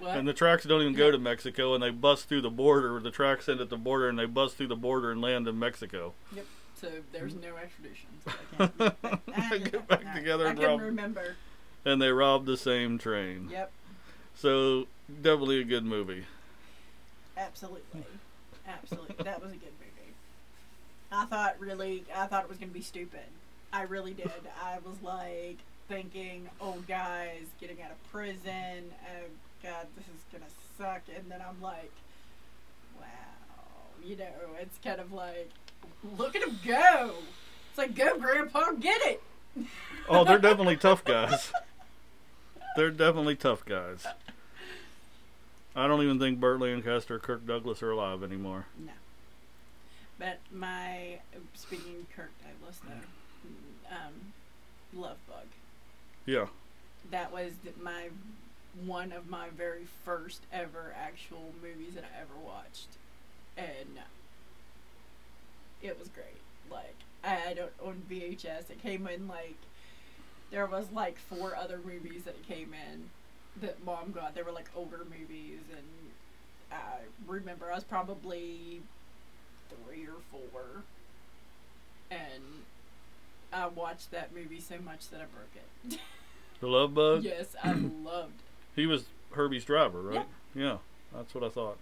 What? 0.00 0.16
And 0.16 0.26
the 0.26 0.32
tracks 0.32 0.64
don't 0.64 0.80
even 0.82 0.94
go 0.94 1.10
to 1.10 1.18
Mexico, 1.18 1.74
and 1.74 1.82
they 1.82 1.90
bust 1.90 2.28
through 2.28 2.40
the 2.40 2.50
border. 2.50 2.98
The 3.00 3.10
tracks 3.10 3.48
end 3.48 3.60
at 3.60 3.68
the 3.68 3.76
border, 3.76 4.08
and 4.08 4.18
they 4.18 4.24
bust 4.24 4.56
through 4.56 4.68
the 4.68 4.76
border 4.76 5.10
and 5.10 5.20
land 5.20 5.46
in 5.46 5.58
Mexico. 5.58 6.14
Yep. 6.34 6.46
So 6.80 6.88
there's 7.12 7.34
no 7.34 7.56
extradition. 7.56 8.08
So 8.26 8.32
I 8.58 8.66
can't 9.48 9.50
They 9.50 9.58
get 9.70 9.74
ah, 9.90 9.96
back 9.96 10.14
together 10.14 10.46
I 10.46 10.50
and 10.50 10.58
couldn't 10.58 10.78
rob, 10.78 10.86
remember. 10.86 11.36
and 11.84 12.00
they 12.00 12.10
rob 12.10 12.46
the 12.46 12.56
same 12.56 12.96
train. 12.98 13.48
Yep. 13.50 13.70
So 14.34 14.86
definitely 15.22 15.60
a 15.60 15.64
good 15.64 15.84
movie. 15.84 16.24
Absolutely. 17.36 18.04
Absolutely. 18.66 19.16
That 19.24 19.42
was 19.42 19.52
a 19.52 19.56
good 19.56 19.72
movie. 19.78 20.14
I 21.12 21.24
thought 21.26 21.56
really, 21.58 22.04
I 22.14 22.26
thought 22.26 22.44
it 22.44 22.48
was 22.48 22.58
going 22.58 22.70
to 22.70 22.74
be 22.74 22.82
stupid. 22.82 23.20
I 23.72 23.82
really 23.82 24.14
did. 24.14 24.30
I 24.62 24.78
was 24.84 24.96
like 25.02 25.58
thinking, 25.88 26.48
old 26.60 26.86
guys 26.86 27.46
getting 27.60 27.82
out 27.82 27.90
of 27.90 28.12
prison. 28.12 28.92
Oh, 29.04 29.26
God, 29.62 29.86
this 29.96 30.06
is 30.06 30.22
going 30.32 30.44
to 30.44 30.50
suck. 30.78 31.02
And 31.14 31.30
then 31.30 31.40
I'm 31.46 31.60
like, 31.60 31.92
wow. 32.98 33.06
You 34.04 34.16
know, 34.16 34.24
it's 34.60 34.78
kind 34.82 35.00
of 35.00 35.12
like, 35.12 35.50
look 36.16 36.34
at 36.34 36.42
him 36.42 36.58
go. 36.66 37.12
It's 37.68 37.78
like, 37.78 37.94
go, 37.94 38.18
Grandpa, 38.18 38.72
get 38.72 39.00
it. 39.02 39.22
Oh, 40.08 40.24
they're 40.24 40.38
definitely 40.38 40.76
tough 40.76 41.04
guys. 41.04 41.52
They're 42.76 42.90
definitely 42.90 43.36
tough 43.36 43.64
guys. 43.64 44.06
I 45.74 45.86
don't 45.86 46.02
even 46.02 46.18
think 46.18 46.40
Burt 46.40 46.60
Lancaster 46.60 47.16
or 47.16 47.18
Kirk 47.18 47.46
Douglas 47.46 47.82
are 47.82 47.90
alive 47.90 48.22
anymore. 48.22 48.66
No. 48.78 48.92
But 50.18 50.38
my 50.52 51.18
speaking 51.54 51.96
of 52.00 52.16
Kirk 52.16 52.30
Douglas 52.42 52.80
though, 52.84 53.94
um, 53.94 54.12
Love 54.92 55.16
Bug. 55.28 55.46
Yeah. 56.26 56.46
That 57.10 57.32
was 57.32 57.52
my 57.82 58.08
one 58.86 59.12
of 59.12 59.28
my 59.28 59.48
very 59.50 59.86
first 60.04 60.42
ever 60.52 60.94
actual 60.96 61.52
movies 61.62 61.94
that 61.94 62.04
I 62.04 62.20
ever 62.20 62.38
watched, 62.44 62.88
and 63.56 63.98
it 65.82 65.98
was 65.98 66.08
great. 66.08 66.40
Like 66.70 66.96
I 67.24 67.30
had 67.30 67.58
it 67.58 67.72
on 67.84 68.02
VHS. 68.10 68.70
It 68.70 68.82
came 68.82 69.06
in 69.06 69.28
like 69.28 69.56
there 70.50 70.66
was 70.66 70.90
like 70.92 71.18
four 71.18 71.54
other 71.56 71.80
movies 71.84 72.24
that 72.24 72.42
came 72.46 72.74
in 72.74 73.10
that 73.60 73.84
mom 73.84 74.12
got. 74.12 74.34
They 74.34 74.42
were 74.42 74.52
like 74.52 74.70
older 74.74 75.04
movies, 75.04 75.60
and 75.70 75.86
I 76.72 77.00
remember 77.26 77.70
I 77.70 77.74
was 77.76 77.84
probably 77.84 78.80
three 79.68 80.04
or 80.06 80.20
four, 80.30 80.82
and 82.10 82.42
I 83.52 83.66
watched 83.66 84.10
that 84.12 84.34
movie 84.34 84.60
so 84.60 84.76
much 84.84 85.08
that 85.10 85.20
I 85.20 85.24
broke 85.24 85.54
it. 85.92 85.98
The 86.60 86.66
Love 86.68 86.92
Bug. 86.92 87.24
yes, 87.24 87.56
I 87.64 87.72
loved 87.72 88.42
He 88.76 88.86
was 88.86 89.04
Herbie's 89.32 89.64
driver, 89.64 90.00
right? 90.00 90.26
Yeah. 90.54 90.78
That's 91.14 91.34
what 91.34 91.44
I 91.44 91.48
thought. 91.48 91.78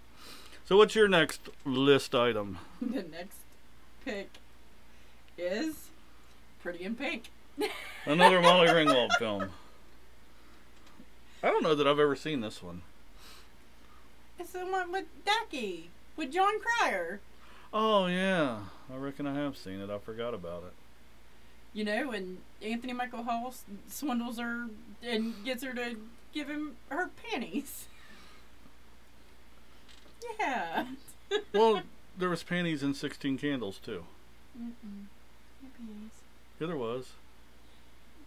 So 0.64 0.76
what's 0.76 0.94
your 0.94 1.08
next 1.08 1.48
list 1.64 2.14
item? 2.14 2.58
The 2.80 3.02
next 3.02 3.38
pick 4.04 4.30
is 5.36 5.88
Pretty 6.62 6.84
in 6.84 6.94
Pink. 6.94 7.30
Another 8.06 8.40
Molly 8.40 8.68
Ringwald 8.68 9.10
film. 9.18 9.50
I 11.42 11.48
don't 11.48 11.62
know 11.62 11.74
that 11.74 11.86
I've 11.86 12.00
ever 12.00 12.16
seen 12.16 12.40
this 12.40 12.62
one. 12.62 12.82
It's 14.38 14.50
the 14.50 14.60
one 14.60 14.92
with 14.92 15.04
Ducky, 15.24 15.90
with 16.16 16.32
Jon 16.32 16.54
Cryer. 16.60 17.20
Oh 17.72 18.06
yeah, 18.06 18.58
I 18.92 18.96
reckon 18.96 19.26
I 19.26 19.34
have 19.34 19.56
seen 19.56 19.80
it. 19.80 19.90
I 19.90 19.98
forgot 19.98 20.34
about 20.34 20.64
it. 20.64 20.72
You 21.72 21.84
know, 21.84 22.12
and 22.12 22.38
Anthony 22.62 22.92
Michael 22.92 23.24
Hall 23.24 23.54
swindles 23.88 24.38
her 24.38 24.66
and 25.02 25.34
gets 25.44 25.62
her 25.62 25.74
to 25.74 25.96
give 26.38 26.48
him 26.48 26.76
her 26.88 27.10
panties. 27.30 27.86
Yeah. 30.38 30.86
Well, 31.52 31.82
there 32.18 32.28
was 32.28 32.44
panties 32.44 32.82
in 32.82 32.94
Sixteen 32.94 33.36
Candles 33.36 33.78
too. 33.78 34.04
Mm-mm. 34.56 35.06
No 35.62 35.68
panties. 35.76 36.10
Yeah, 36.60 36.68
there 36.68 36.76
was. 36.76 37.12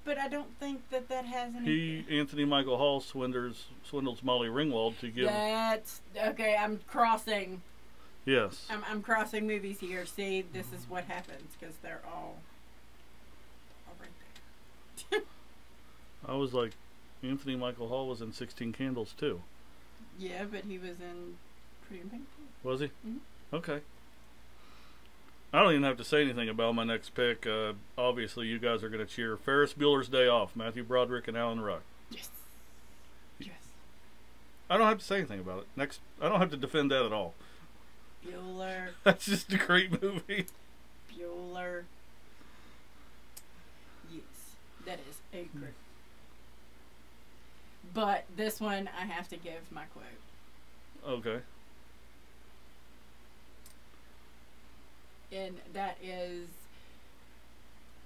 But 0.04 0.18
I 0.18 0.28
don't 0.28 0.58
think 0.60 0.90
that 0.90 1.08
that 1.08 1.26
has 1.26 1.56
any. 1.56 1.66
He 1.66 2.06
Anthony 2.20 2.44
Michael 2.44 2.78
Hall 2.78 3.00
swindles 3.00 3.68
swindles 3.84 4.24
Molly 4.24 4.50
Ringwald 4.50 5.00
to 5.00 5.10
give. 5.10 5.28
That's 5.28 6.02
okay. 6.18 6.58
I'm 6.60 6.82
crossing. 6.88 7.62
Yes. 8.26 8.68
I'm, 8.70 8.84
I'm 8.90 9.02
crossing 9.02 9.48
movies 9.48 9.80
here. 9.80 10.06
See, 10.06 10.44
this 10.54 10.68
is 10.74 10.86
what 10.90 11.06
happens 11.06 11.56
because 11.58 11.76
they're 11.82 12.02
all 12.06 12.40
all 13.88 13.96
right 14.00 14.10
there. 15.12 15.22
I 16.28 16.36
was 16.36 16.54
like, 16.54 16.74
Anthony 17.24 17.56
Michael 17.56 17.88
Hall 17.88 18.08
was 18.08 18.22
in 18.22 18.34
Sixteen 18.34 18.74
Candles 18.74 19.14
too. 19.18 19.42
Yeah, 20.18 20.46
but 20.52 20.64
he 20.66 20.78
was 20.78 21.00
in 21.00 21.36
Pretty 21.88 22.02
in 22.02 22.10
Pink. 22.10 22.24
Was 22.64 22.80
he? 22.80 22.88
Mhm. 23.08 23.18
Okay. 23.54 23.82
I 25.54 25.62
don't 25.62 25.72
even 25.72 25.84
have 25.84 25.98
to 25.98 26.04
say 26.06 26.22
anything 26.22 26.48
about 26.48 26.76
my 26.76 26.86
next 26.86 27.14
pick. 27.14 27.46
Uh, 27.46 27.74
obviously, 27.98 28.48
you 28.48 28.58
guys 28.58 28.84
are 28.84 28.90
going 28.90 29.06
to 29.06 29.12
cheer 29.12 29.36
Ferris 29.36 29.74
Bueller's 29.74 30.08
Day 30.08 30.28
Off, 30.28 30.56
Matthew 30.56 30.82
Broderick 30.84 31.28
and 31.28 31.36
Alan 31.36 31.60
Ruck. 31.60 31.82
Yes. 32.10 32.30
Yes. 33.38 33.50
I 34.70 34.78
don't 34.78 34.88
have 34.88 35.00
to 35.00 35.04
say 35.06 35.18
anything 35.18 35.42
about 35.42 35.60
it. 35.64 35.68
Next, 35.76 36.00
I 36.22 36.30
don't 36.30 36.40
have 36.40 36.52
to 36.52 36.58
defend 36.58 36.90
that 36.92 37.04
at 37.06 37.12
all. 37.12 37.34
Bueller. 38.26 38.90
That's 39.04 39.26
just 39.26 39.52
a 39.52 39.58
great 39.58 40.02
movie. 40.02 40.46
Bueller. 41.14 41.84
Yes, 44.10 44.24
that 44.86 45.00
is 45.10 45.18
a 45.34 45.44
great. 45.58 45.74
But 47.94 48.26
this 48.36 48.60
one, 48.62 48.90
I 48.98 49.06
have 49.06 49.28
to 49.30 49.38
give 49.38 49.72
my 49.72 49.84
quote, 49.86 50.06
Okay. 51.06 51.42
and 55.32 55.58
that 55.74 55.98
is, 56.02 56.48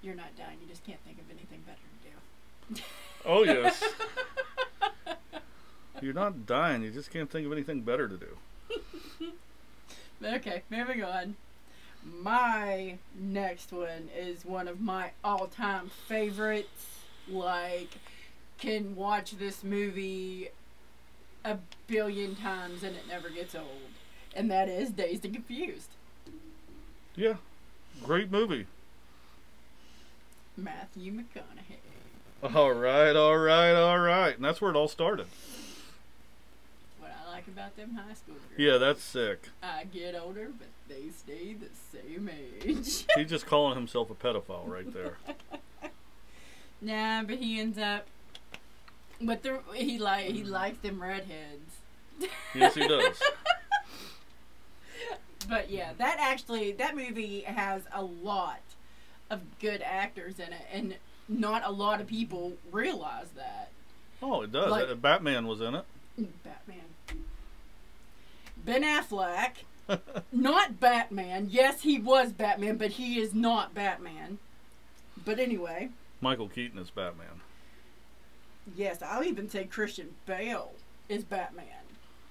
"You're 0.02 0.16
not 0.16 0.36
dying. 0.38 0.58
You 0.62 0.68
just 0.68 0.84
can't 0.86 1.00
think 1.06 1.20
of 1.20 1.30
anything 1.30 1.62
better 1.66 2.76
to 2.76 2.78
do." 2.78 2.84
Oh 3.26 3.44
yes. 3.44 3.84
You're 6.02 6.14
not 6.14 6.46
dying. 6.46 6.84
You 6.84 6.92
just 6.92 7.10
can't 7.12 7.30
think 7.32 7.46
of 7.46 7.52
anything 7.52 7.82
better 7.82 8.08
to 8.08 8.18
do. 8.18 8.38
Okay, 10.24 10.64
moving 10.70 11.04
on. 11.04 11.36
My 12.04 12.98
next 13.18 13.72
one 13.72 14.10
is 14.16 14.46
one 14.46 14.68
of 14.68 14.82
my 14.82 15.12
all-time 15.24 15.90
favorites. 16.08 16.88
Like, 17.28 17.90
can 18.58 18.96
watch 18.96 19.32
this 19.32 19.64
movie 19.64 20.50
a 21.44 21.58
billion 21.88 22.36
times 22.36 22.84
and 22.84 22.96
it 22.96 23.08
never 23.08 23.30
gets 23.30 23.56
old. 23.56 23.92
And 24.36 24.50
that 24.52 24.68
is 24.68 24.90
Dazed 24.90 25.26
and 25.26 25.34
Confused. 25.34 25.90
Yeah. 27.16 27.36
Great 28.04 28.32
movie. 28.32 28.68
Matthew 30.58 31.12
McConaughey. 31.12 32.54
All 32.56 32.74
right, 32.74 33.16
all 33.16 33.38
right, 33.38 33.74
all 33.74 34.00
right. 34.00 34.36
And 34.36 34.44
that's 34.44 34.62
where 34.62 34.70
it 34.72 34.78
all 34.78 34.88
started. 34.88 35.28
What 37.00 37.12
I 37.12 37.32
like 37.32 37.48
about 37.48 37.76
them 37.76 37.96
high 37.96 38.14
school 38.14 38.36
girls. 38.36 38.58
Yeah, 38.58 38.78
that's 38.78 39.04
sick. 39.04 39.50
I 39.64 39.86
get 39.86 40.16
older, 40.16 40.50
but 40.58 40.68
they 40.88 41.10
stay 41.10 41.54
the 41.54 41.70
same 41.92 42.30
age. 42.30 43.06
He's 43.16 43.30
just 43.30 43.46
calling 43.46 43.76
himself 43.76 44.10
a 44.10 44.16
pedophile 44.16 44.68
right 44.68 44.92
there. 44.94 45.18
Nah, 46.82 47.24
but 47.24 47.38
he 47.38 47.60
ends 47.60 47.78
up. 47.78 48.06
But 49.26 49.44
the 49.44 49.60
he 49.74 49.98
like 49.98 50.26
he 50.28 50.42
mm-hmm. 50.42 50.52
likes 50.52 50.78
them 50.80 51.02
redheads. 51.02 51.78
Yes, 52.54 52.76
he 52.76 52.88
does. 52.88 53.22
But 55.48 55.70
yeah, 55.70 55.90
mm-hmm. 55.90 55.98
that 56.00 56.18
actually 56.20 56.72
that 56.74 56.96
movie 56.96 57.42
has 57.42 57.84
a 57.94 58.04
lot 58.04 58.62
of 59.30 59.42
good 59.60 59.82
actors 59.84 60.40
in 60.40 60.54
it, 60.54 60.66
and 60.72 60.96
not 61.28 61.64
a 61.66 61.72
lot 61.72 62.02
of 62.02 62.08
people 62.08 62.54
realize 62.72 63.28
that. 63.36 63.70
Oh, 64.22 64.42
it 64.42 64.52
does. 64.52 64.72
Like- 64.72 64.90
Uh, 64.90 64.96
Batman 64.96 65.48
was 65.48 65.62
in 65.62 65.76
it. 65.76 65.86
Mm, 66.20 66.28
Batman. 66.44 67.26
Ben 68.58 68.84
Affleck, 68.84 69.66
not 70.32 70.80
Batman. 70.80 71.50
Yes, 71.52 71.82
he 71.82 72.00
was 72.00 72.32
Batman, 72.32 72.78
but 72.78 72.92
he 72.92 73.20
is 73.20 73.36
not 73.36 73.76
Batman. 73.76 74.40
But 75.24 75.40
anyway, 75.40 75.90
Michael 76.22 76.50
Keaton 76.50 76.80
is 76.80 76.90
Batman. 76.90 77.42
Yes, 78.76 79.02
I'll 79.02 79.24
even 79.24 79.50
say 79.50 79.66
Christian 79.66 80.16
Bale 80.26 80.72
is 81.10 81.24
Batman 81.24 81.66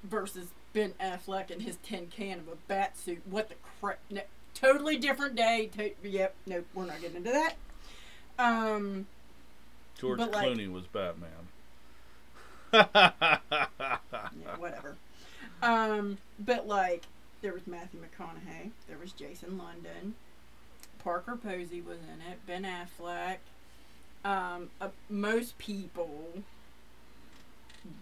versus 0.03 0.49
Ben 0.73 0.93
Affleck 1.01 1.51
and 1.51 1.63
his 1.63 1.77
tin 1.83 2.09
can 2.09 2.41
of 2.41 2.49
a 2.49 2.57
bat 2.69 2.97
suit. 2.99 3.23
What 3.29 3.49
the 3.49 3.55
crap? 3.81 3.99
No, 4.11 4.23
totally 4.55 4.97
different 4.97 5.37
day. 5.37 5.71
To, 5.77 5.91
yep, 6.03 6.35
no, 6.47 6.65
we're 6.75 6.87
not 6.87 7.01
getting 7.01 7.19
into 7.19 7.31
that. 7.31 7.55
Um, 8.39 9.07
George 9.99 10.19
But, 10.19 10.33
like- 10.33 10.49
Clooney 10.49 10.71
was 10.71 10.87
Batman. 10.87 11.31
yeah, 12.73 13.39
whatever. 14.59 14.97
Um, 15.63 16.19
but 16.41 16.67
like, 16.67 17.05
there 17.41 17.53
was 17.53 17.67
Matthew 17.67 18.01
McConaughey, 18.01 18.71
there 18.89 18.99
was 18.99 19.13
Jason 19.13 19.57
London, 19.57 20.15
Parker 20.99 21.37
Posey 21.37 21.81
was 21.81 21.99
in 21.99 22.21
it, 22.33 22.39
Ben 22.47 22.65
Affleck. 22.65 23.37
Um, 24.25 24.71
uh, 24.81 24.89
most 25.11 25.59
people 25.59 26.43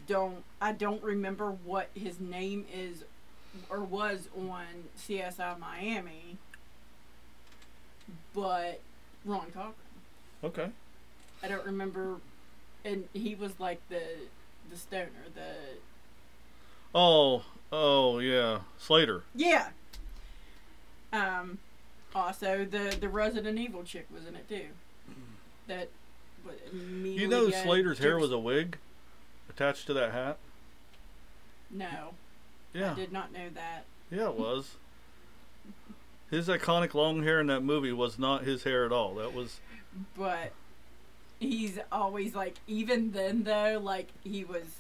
don't. 0.07 0.45
I 0.61 0.73
don't 0.73 1.03
remember 1.03 1.51
what 1.51 1.89
his 1.95 2.21
name 2.21 2.65
is 2.73 3.05
or 3.69 3.81
was 3.81 4.29
on 4.39 4.65
CSI 4.99 5.59
Miami, 5.59 6.39
but 8.35 8.81
Ron 9.25 9.51
Cochran. 9.53 9.75
okay. 10.45 10.71
I 11.43 11.49
don't 11.49 11.67
remember, 11.67 12.17
and 12.85 13.09
he 13.13 13.35
was 13.35 13.59
like 13.59 13.81
the 13.89 14.03
the 14.71 14.77
stoner, 14.77 15.11
the 15.35 15.55
Oh, 16.95 17.43
oh 17.73 18.19
yeah, 18.19 18.61
Slater. 18.79 19.23
Yeah. 19.35 19.69
Um, 21.13 21.59
also 22.15 22.65
the 22.65 22.97
the 22.99 23.09
Resident 23.09 23.59
Evil 23.59 23.83
chick 23.83 24.07
was 24.13 24.27
in 24.27 24.37
it 24.37 24.49
too. 24.49 24.67
That 25.67 25.89
You 26.73 27.29
know 27.29 27.51
Slater's 27.51 27.99
hair 27.99 28.19
was 28.19 28.33
a 28.33 28.39
wig 28.39 28.79
attached 29.49 29.87
to 29.87 29.95
that 29.95 30.13
hat. 30.13 30.39
no. 31.71 32.15
Yeah, 32.75 32.93
I 32.93 32.95
did 32.95 33.13
not 33.13 33.33
know 33.35 33.51
that. 33.55 33.85
yeah, 34.11 34.29
it 34.31 34.35
was. 34.35 34.77
His 36.31 36.49
iconic 36.49 36.95
long 36.95 37.23
hair 37.23 37.39
in 37.39 37.49
that 37.49 37.63
movie 37.63 37.93
was 37.93 38.19
not 38.19 38.45
his 38.45 38.63
hair 38.65 38.87
at 38.87 38.93
all. 38.93 39.15
That 39.17 39.35
was 39.35 39.61
But 40.17 40.53
he's 41.39 41.79
always 41.91 42.35
like 42.35 42.57
even 42.67 43.13
then 43.13 43.43
though 43.43 43.79
like 43.83 44.09
he 44.25 44.43
was 44.43 44.77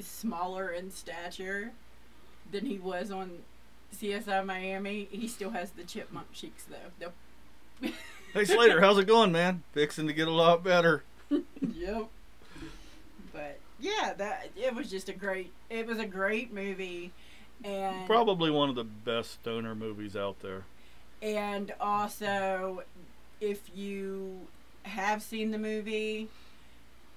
smaller 0.00 0.70
in 0.70 0.92
stature 0.92 1.72
than 2.52 2.66
he 2.66 2.78
was 2.78 3.10
on 3.10 3.38
CSI 3.92 4.46
Miami. 4.46 5.08
He 5.10 5.26
still 5.26 5.50
has 5.50 5.70
the 5.72 5.82
chipmunk 5.82 6.32
cheeks 6.32 6.64
though. 6.64 7.10
The 7.80 7.92
Hey 8.32 8.44
Slater, 8.44 8.80
how's 8.80 8.98
it 8.98 9.06
going, 9.06 9.32
man? 9.32 9.62
Fixing 9.72 10.06
to 10.06 10.12
get 10.12 10.28
a 10.28 10.32
lot 10.32 10.62
better. 10.62 11.02
yep. 11.30 12.08
But 13.32 13.58
yeah, 13.80 14.12
that 14.16 14.50
it 14.56 14.74
was 14.74 14.90
just 14.90 15.08
a 15.08 15.12
great. 15.12 15.52
It 15.70 15.86
was 15.86 15.98
a 15.98 16.06
great 16.06 16.52
movie, 16.52 17.12
and 17.64 18.06
Probably 18.06 18.50
one 18.50 18.68
of 18.68 18.74
the 18.74 18.84
best 18.84 19.32
stoner 19.32 19.74
movies 19.74 20.16
out 20.16 20.40
there. 20.40 20.64
and 21.22 21.72
also, 21.80 22.82
if 23.40 23.62
you 23.74 24.46
have 24.84 25.22
seen 25.22 25.50
the 25.50 25.58
movie, 25.58 26.28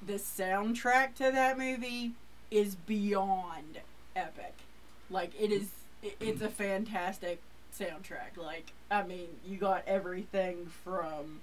the 0.06 0.14
soundtrack 0.14 1.16
to 1.16 1.32
that 1.32 1.58
movie 1.58 2.12
is 2.50 2.76
beyond 2.76 3.80
epic. 4.16 4.56
Like 5.10 5.32
it 5.40 5.52
is. 5.52 5.70
It's 6.20 6.42
a 6.42 6.50
fantastic 6.50 7.42
soundtrack. 7.78 8.38
Like 8.38 8.74
I 8.90 9.04
mean, 9.04 9.28
you 9.46 9.58
got 9.58 9.84
everything 9.88 10.72
from 10.84 11.42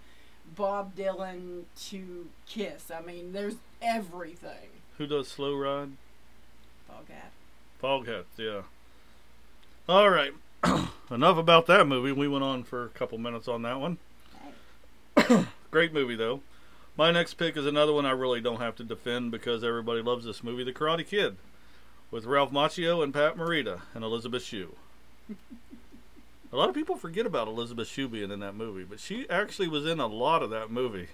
Bob 0.54 0.94
Dylan 0.96 1.64
to 1.88 2.28
Kiss. 2.46 2.90
I 2.90 3.00
mean, 3.00 3.32
there's 3.32 3.56
everything. 3.82 4.70
Who 4.98 5.06
does 5.06 5.28
Slow 5.28 5.54
Ride? 5.54 5.90
Foghat. 6.90 7.30
Foghats, 7.82 8.24
yeah. 8.36 8.62
All 9.88 10.10
right. 10.10 10.32
Enough 11.10 11.38
about 11.38 11.66
that 11.66 11.86
movie. 11.86 12.12
We 12.12 12.28
went 12.28 12.44
on 12.44 12.64
for 12.64 12.84
a 12.84 12.88
couple 12.88 13.18
minutes 13.18 13.48
on 13.48 13.62
that 13.62 13.80
one. 13.80 13.98
Great 15.70 15.92
movie, 15.92 16.16
though. 16.16 16.40
My 16.96 17.12
next 17.12 17.34
pick 17.34 17.56
is 17.56 17.64
another 17.64 17.92
one 17.92 18.06
I 18.06 18.10
really 18.10 18.40
don't 18.40 18.60
have 18.60 18.74
to 18.76 18.84
defend 18.84 19.30
because 19.30 19.62
everybody 19.62 20.02
loves 20.02 20.24
this 20.24 20.42
movie, 20.42 20.64
The 20.64 20.72
Karate 20.72 21.06
Kid, 21.06 21.36
with 22.10 22.24
Ralph 22.24 22.50
Macchio 22.50 23.04
and 23.04 23.14
Pat 23.14 23.36
Morita 23.36 23.82
and 23.94 24.02
Elizabeth 24.02 24.42
Shue. 24.42 24.74
a 26.52 26.56
lot 26.56 26.68
of 26.68 26.74
people 26.74 26.96
forget 26.96 27.26
about 27.26 27.48
Elizabeth 27.48 27.88
Shue 27.88 28.08
being 28.08 28.30
in 28.30 28.40
that 28.40 28.54
movie, 28.54 28.84
but 28.84 29.00
she 29.00 29.28
actually 29.28 29.68
was 29.68 29.86
in 29.86 30.00
a 30.00 30.06
lot 30.06 30.42
of 30.42 30.50
that 30.50 30.70
movie. 30.70 31.08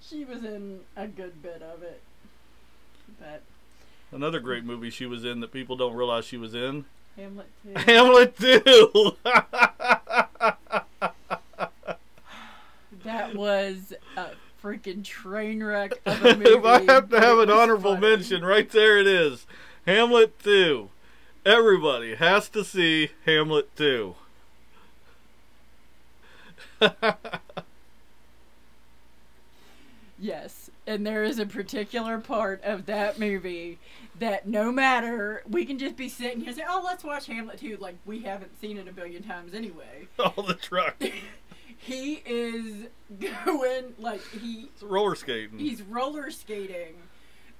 She 0.00 0.24
was 0.24 0.44
in 0.44 0.80
a 0.96 1.06
good 1.06 1.42
bit 1.42 1.62
of 1.62 1.82
it. 1.82 2.00
But 3.18 3.42
Another 4.12 4.40
great 4.40 4.64
movie 4.64 4.90
she 4.90 5.06
was 5.06 5.24
in 5.24 5.40
that 5.40 5.52
people 5.52 5.76
don't 5.76 5.94
realize 5.94 6.24
she 6.24 6.36
was 6.36 6.54
in 6.54 6.84
Hamlet 7.16 7.48
too. 7.62 7.72
Hamlet 7.76 8.38
2. 8.38 9.16
that 13.04 13.34
was 13.34 13.92
a 14.16 14.26
freaking 14.62 15.02
train 15.02 15.62
wreck 15.62 15.92
of 16.06 16.24
a 16.24 16.36
movie. 16.36 16.50
if 16.50 16.64
I 16.64 16.82
have 16.82 17.10
to 17.10 17.20
have 17.20 17.38
an 17.38 17.50
honorable 17.50 17.94
funny. 17.94 18.08
mention, 18.08 18.44
right 18.44 18.70
there 18.70 18.98
it 18.98 19.06
is. 19.06 19.46
Hamlet 19.86 20.38
2. 20.42 20.88
Everybody 21.46 22.16
has 22.16 22.48
to 22.50 22.64
see 22.64 23.12
Hamlet 23.24 23.74
2. 23.76 24.16
Yes, 30.18 30.70
and 30.86 31.06
there 31.06 31.22
is 31.24 31.38
a 31.38 31.44
particular 31.44 32.18
part 32.18 32.62
of 32.64 32.86
that 32.86 33.18
movie 33.18 33.78
that 34.18 34.48
no 34.48 34.72
matter 34.72 35.42
we 35.46 35.66
can 35.66 35.78
just 35.78 35.94
be 35.94 36.08
sitting 36.08 36.38
here 36.40 36.48
and 36.48 36.56
say, 36.56 36.64
"Oh, 36.66 36.80
let's 36.82 37.04
watch 37.04 37.26
Hamlet 37.26 37.58
2," 37.60 37.76
like 37.76 37.96
we 38.06 38.20
haven't 38.20 38.58
seen 38.58 38.78
it 38.78 38.88
a 38.88 38.92
billion 38.92 39.22
times 39.22 39.52
anyway. 39.54 40.08
Oh, 40.18 40.40
the 40.42 40.54
truck. 40.54 40.96
he 41.78 42.22
is 42.24 42.86
going 43.20 43.94
like 43.98 44.22
he 44.28 44.70
It's 44.72 44.82
roller 44.82 45.14
skating. 45.14 45.58
he's 45.58 45.82
roller 45.82 46.30
skating, 46.30 46.94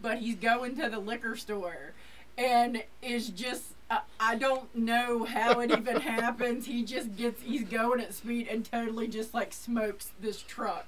but 0.01 0.19
he's 0.19 0.37
going 0.37 0.77
to 0.77 0.89
the 0.89 0.99
liquor 0.99 1.37
store, 1.37 1.93
and 2.39 2.83
is 3.03 3.29
just 3.29 3.75
I, 3.91 4.01
I 4.19 4.35
don't 4.37 4.75
know 4.75 5.25
how 5.25 5.61
it 5.61 5.71
even 5.71 6.01
happens. 6.01 6.67
He 6.67 6.83
just 6.83 7.17
gets 7.17 7.43
he's 7.43 7.65
going 7.65 8.01
at 8.01 8.15
speed 8.15 8.49
and 8.49 8.65
totally 8.65 9.09
just 9.09 9.35
like 9.35 9.53
smokes 9.53 10.11
this 10.21 10.43
truck. 10.43 10.87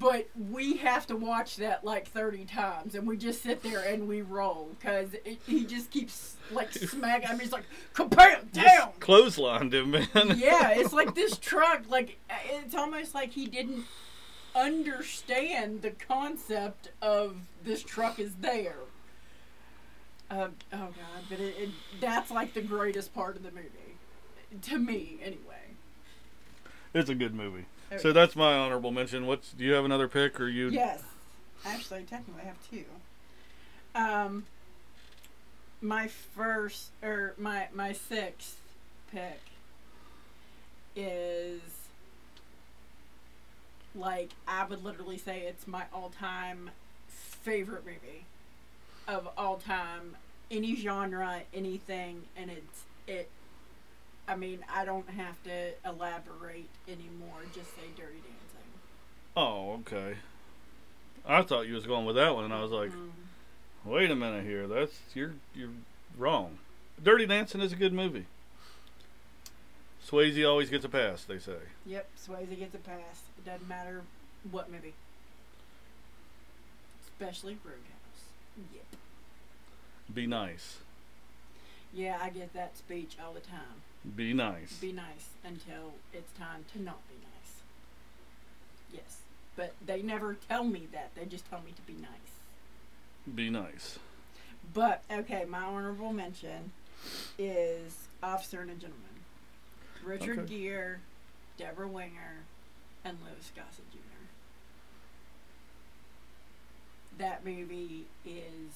But 0.00 0.28
we 0.36 0.78
have 0.78 1.06
to 1.06 1.16
watch 1.16 1.56
that 1.56 1.84
like 1.84 2.08
thirty 2.08 2.44
times, 2.44 2.96
and 2.96 3.06
we 3.06 3.16
just 3.16 3.40
sit 3.42 3.62
there 3.62 3.80
and 3.80 4.08
we 4.08 4.20
roll 4.20 4.70
because 4.78 5.14
he 5.46 5.64
just 5.64 5.92
keeps 5.92 6.34
like 6.50 6.72
smacking. 6.72 7.28
I 7.28 7.32
mean, 7.32 7.40
he's 7.40 7.52
like, 7.52 7.66
"Kabam! 7.94 8.52
Just 8.52 8.66
Down!" 8.66 8.92
clotheslined 8.98 9.72
him, 9.72 9.92
man. 9.92 10.36
yeah, 10.38 10.70
it's 10.70 10.92
like 10.92 11.14
this 11.14 11.38
truck, 11.38 11.84
like 11.88 12.18
it's 12.50 12.74
almost 12.74 13.14
like 13.14 13.30
he 13.30 13.46
didn't 13.46 13.84
understand 14.56 15.82
the 15.82 15.90
concept 15.90 16.90
of 17.00 17.36
this 17.62 17.84
truck 17.84 18.18
is 18.18 18.34
there. 18.40 18.76
Uh, 20.30 20.48
oh 20.72 20.78
god, 20.78 21.24
but 21.28 21.38
it, 21.38 21.54
it, 21.58 21.68
that's 22.00 22.30
like 22.30 22.52
the 22.52 22.60
greatest 22.60 23.14
part 23.14 23.36
of 23.36 23.42
the 23.44 23.50
movie, 23.52 23.68
to 24.62 24.78
me 24.78 25.18
anyway. 25.22 25.74
it's 26.94 27.08
a 27.08 27.14
good 27.14 27.34
movie. 27.34 27.66
So 27.98 28.12
that's 28.12 28.34
my 28.34 28.54
honorable 28.54 28.90
mention. 28.90 29.26
What's 29.26 29.52
do 29.52 29.62
you 29.62 29.72
have 29.74 29.84
another 29.84 30.08
pick 30.08 30.40
or 30.40 30.48
you? 30.48 30.70
Yes, 30.70 31.02
actually, 31.64 32.02
technically, 32.02 32.42
I 32.42 32.46
have 32.46 32.70
two. 32.70 32.84
Um, 33.94 34.46
my 35.80 36.08
first 36.08 36.90
or 37.02 37.34
my 37.38 37.68
my 37.72 37.92
sixth 37.92 38.56
pick 39.12 39.40
is 40.96 41.60
like 43.94 44.30
I 44.48 44.64
would 44.64 44.82
literally 44.82 45.18
say 45.18 45.42
it's 45.42 45.68
my 45.68 45.84
all-time 45.92 46.70
favorite 47.08 47.84
movie 47.86 48.24
of 49.08 49.28
all 49.36 49.56
time, 49.56 50.16
any 50.50 50.76
genre, 50.76 51.40
anything, 51.54 52.22
and 52.36 52.50
it's 52.50 52.82
it. 53.06 53.28
I 54.28 54.34
mean, 54.36 54.64
I 54.72 54.84
don't 54.84 55.08
have 55.10 55.40
to 55.44 55.70
elaborate 55.84 56.68
anymore. 56.88 57.42
Just 57.54 57.70
say 57.76 57.82
Dirty 57.96 58.14
Dancing. 58.14 58.70
Oh, 59.36 59.80
okay. 59.80 60.16
I 61.28 61.42
thought 61.42 61.66
you 61.68 61.74
was 61.74 61.86
going 61.86 62.06
with 62.06 62.16
that 62.16 62.34
one, 62.34 62.44
and 62.44 62.52
I 62.54 62.62
was 62.62 62.72
like, 62.72 62.90
Mm. 62.90 63.10
wait 63.84 64.10
a 64.10 64.16
minute 64.16 64.44
here. 64.44 64.66
That's 64.66 64.92
you're 65.14 65.34
you're 65.54 65.70
wrong. 66.16 66.58
Dirty 67.02 67.26
Dancing 67.26 67.60
is 67.60 67.72
a 67.72 67.76
good 67.76 67.92
movie. 67.92 68.26
Swayze 70.08 70.48
always 70.48 70.70
gets 70.70 70.84
a 70.84 70.88
pass, 70.88 71.24
they 71.24 71.38
say. 71.38 71.58
Yep, 71.84 72.08
Swayze 72.16 72.56
gets 72.58 72.74
a 72.74 72.78
pass. 72.78 73.22
It 73.38 73.44
doesn't 73.44 73.68
matter 73.68 74.02
what 74.50 74.70
movie. 74.70 74.94
Especially 77.04 77.58
Roadhouse. 77.64 78.30
Yep. 78.74 78.95
Be 80.12 80.26
nice. 80.26 80.76
Yeah, 81.92 82.18
I 82.20 82.30
get 82.30 82.52
that 82.54 82.76
speech 82.76 83.16
all 83.22 83.32
the 83.32 83.40
time. 83.40 83.82
Be 84.14 84.32
nice. 84.32 84.74
Be 84.78 84.92
nice 84.92 85.30
until 85.44 85.94
it's 86.12 86.32
time 86.38 86.64
to 86.72 86.82
not 86.82 87.00
be 87.08 87.14
nice. 87.14 87.52
Yes. 88.92 89.18
But 89.56 89.74
they 89.84 90.02
never 90.02 90.36
tell 90.48 90.64
me 90.64 90.86
that. 90.92 91.10
They 91.14 91.24
just 91.24 91.48
tell 91.48 91.60
me 91.62 91.72
to 91.72 91.82
be 91.82 91.94
nice. 91.94 93.34
Be 93.34 93.50
nice. 93.50 93.98
But, 94.74 95.02
okay, 95.10 95.44
my 95.48 95.62
honorable 95.62 96.12
mention 96.12 96.72
is 97.38 98.08
Officer 98.22 98.60
and 98.60 98.70
a 98.70 98.74
Gentleman. 98.74 99.02
Richard 100.04 100.40
Okay. 100.40 100.58
Gere, 100.58 100.96
Debra 101.56 101.88
Winger, 101.88 102.44
and 103.04 103.18
Louis 103.22 103.50
Gossett 103.56 103.90
Jr. 103.92 103.98
That 107.18 107.44
movie 107.44 108.06
is 108.24 108.72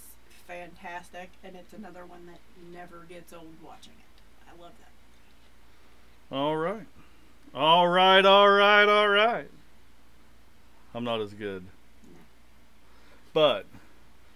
fantastic, 0.55 1.31
and 1.45 1.55
it's 1.55 1.73
another 1.73 2.05
one 2.05 2.27
that 2.27 2.41
never 2.77 3.05
gets 3.09 3.33
old 3.33 3.55
watching 3.65 3.93
it. 3.99 4.49
I 4.49 4.61
love 4.61 4.73
that. 4.81 6.35
All 6.37 6.57
right. 6.57 6.87
All 7.55 7.87
right, 7.89 8.25
all 8.25 8.49
right, 8.51 8.89
all 8.89 9.09
right. 9.09 9.49
I'm 10.95 11.05
not 11.05 11.21
as 11.21 11.33
good. 11.35 11.65
But 13.33 13.67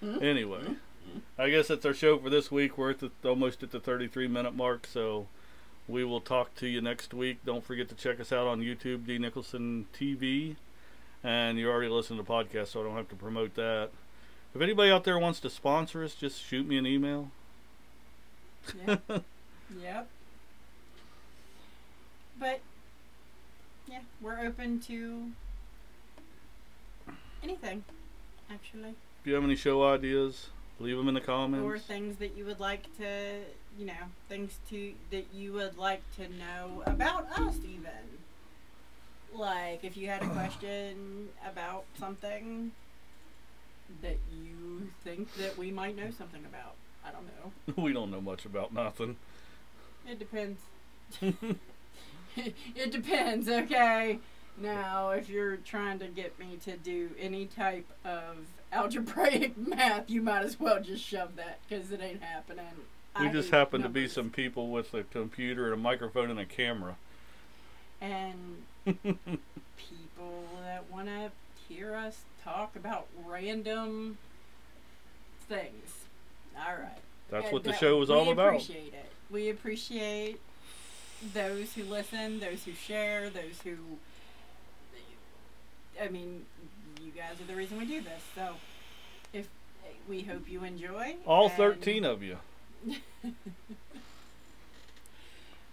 Hmm? 0.00 0.22
anyway, 0.22 0.76
I 1.38 1.50
guess 1.50 1.68
that's 1.68 1.84
our 1.86 1.94
show 1.94 2.18
for 2.18 2.30
this 2.30 2.50
week. 2.50 2.78
We're 2.78 2.90
at 2.90 3.00
the, 3.00 3.10
almost 3.24 3.62
at 3.64 3.70
the 3.72 3.80
33 3.80 4.28
minute 4.28 4.54
mark, 4.54 4.86
so 4.86 5.26
we 5.88 6.04
will 6.04 6.20
talk 6.20 6.54
to 6.56 6.66
you 6.68 6.80
next 6.80 7.12
week. 7.12 7.38
Don't 7.44 7.64
forget 7.64 7.88
to 7.88 7.94
check 7.96 8.20
us 8.20 8.30
out 8.32 8.46
on 8.46 8.60
YouTube, 8.60 9.06
D 9.06 9.18
Nicholson 9.18 9.86
TV. 9.98 10.54
And 11.24 11.58
you 11.58 11.68
already 11.70 11.88
listened 11.90 12.18
to 12.18 12.22
the 12.24 12.30
podcast, 12.30 12.68
so 12.68 12.80
I 12.80 12.84
don't 12.84 12.96
have 12.96 13.08
to 13.08 13.16
promote 13.16 13.54
that. 13.54 13.90
If 14.54 14.60
anybody 14.60 14.90
out 14.90 15.02
there 15.02 15.18
wants 15.18 15.40
to 15.40 15.50
sponsor 15.50 16.04
us, 16.04 16.14
just 16.14 16.40
shoot 16.40 16.66
me 16.66 16.78
an 16.78 16.86
email. 16.86 17.30
Yeah. 18.86 18.96
yep. 19.82 20.08
But 22.38 22.60
yeah, 23.88 24.00
we're 24.20 24.38
open 24.46 24.78
to 24.80 25.30
anything, 27.42 27.84
actually, 28.50 28.94
If 29.20 29.26
you 29.26 29.34
have 29.34 29.44
any 29.44 29.56
show 29.56 29.82
ideas, 29.84 30.50
leave 30.78 30.96
them 30.96 31.08
in 31.08 31.14
the 31.14 31.20
comments. 31.20 31.64
or 31.64 31.78
things 31.78 32.16
that 32.18 32.36
you 32.36 32.44
would 32.44 32.60
like 32.60 32.96
to, 32.98 33.40
you 33.78 33.86
know, 33.86 33.92
things 34.28 34.58
to 34.70 34.92
that 35.10 35.26
you 35.34 35.52
would 35.52 35.76
like 35.76 36.02
to 36.16 36.22
know 36.22 36.82
about 36.86 37.26
us, 37.38 37.56
even. 37.64 37.90
Like 39.34 39.82
if 39.82 39.96
you 39.96 40.06
had 40.08 40.22
a 40.22 40.28
question 40.30 41.28
about 41.44 41.84
something 41.98 42.70
that 44.02 44.18
you 44.32 44.90
think 45.02 45.34
that 45.34 45.56
we 45.56 45.70
might 45.70 45.96
know 45.96 46.10
something 46.10 46.44
about. 46.44 46.74
I 47.04 47.10
don't 47.10 47.26
know. 47.26 47.82
we 47.82 47.92
don't 47.92 48.10
know 48.10 48.20
much 48.20 48.44
about 48.44 48.72
nothing. 48.72 49.16
It 50.08 50.18
depends. 50.18 50.60
it 51.20 52.90
depends, 52.90 53.48
okay? 53.48 54.18
Now, 54.56 55.10
if 55.10 55.28
you're 55.28 55.56
trying 55.56 55.98
to 55.98 56.06
get 56.06 56.38
me 56.38 56.58
to 56.64 56.76
do 56.76 57.10
any 57.18 57.46
type 57.46 57.86
of 58.04 58.46
algebraic 58.72 59.56
math, 59.68 60.10
you 60.10 60.22
might 60.22 60.44
as 60.44 60.60
well 60.60 60.80
just 60.80 61.04
shove 61.04 61.36
that 61.36 61.58
because 61.68 61.90
it 61.90 62.00
ain't 62.00 62.22
happening. 62.22 62.64
We 63.18 63.28
I 63.28 63.32
just 63.32 63.50
happen 63.50 63.82
to 63.82 63.88
be 63.88 64.08
some 64.08 64.30
people 64.30 64.70
with 64.70 64.92
a 64.92 65.04
computer 65.04 65.66
and 65.66 65.74
a 65.74 65.76
microphone 65.76 66.30
and 66.30 66.40
a 66.40 66.44
camera. 66.44 66.96
And 68.00 68.62
people 68.84 70.44
that 70.62 70.90
want 70.90 71.06
to 71.06 71.30
hear 71.74 71.94
us 71.94 72.20
talk 72.42 72.76
about 72.76 73.06
random 73.24 74.18
things. 75.48 76.04
All 76.56 76.74
right. 76.74 76.98
That's 77.30 77.44
And 77.46 77.52
what 77.52 77.64
the 77.64 77.70
that- 77.70 77.80
show 77.80 78.00
is 78.02 78.08
we 78.08 78.14
all 78.14 78.30
about. 78.30 78.52
We 78.52 78.56
appreciate 78.58 78.94
it. 78.94 79.10
We 79.30 79.50
appreciate 79.50 80.40
those 81.32 81.72
who 81.74 81.84
listen, 81.84 82.40
those 82.40 82.64
who 82.64 82.72
share, 82.72 83.30
those 83.30 83.60
who. 83.64 83.76
I 86.00 86.08
mean, 86.08 86.44
you 87.00 87.10
guys 87.12 87.40
are 87.40 87.44
the 87.46 87.56
reason 87.56 87.78
we 87.78 87.86
do 87.86 88.00
this. 88.02 88.22
So, 88.34 88.54
if 89.32 89.48
we 90.08 90.22
hope 90.22 90.48
you 90.48 90.64
enjoy. 90.64 91.16
All 91.26 91.48
13 91.48 92.04
of 92.04 92.22
you. 92.22 92.38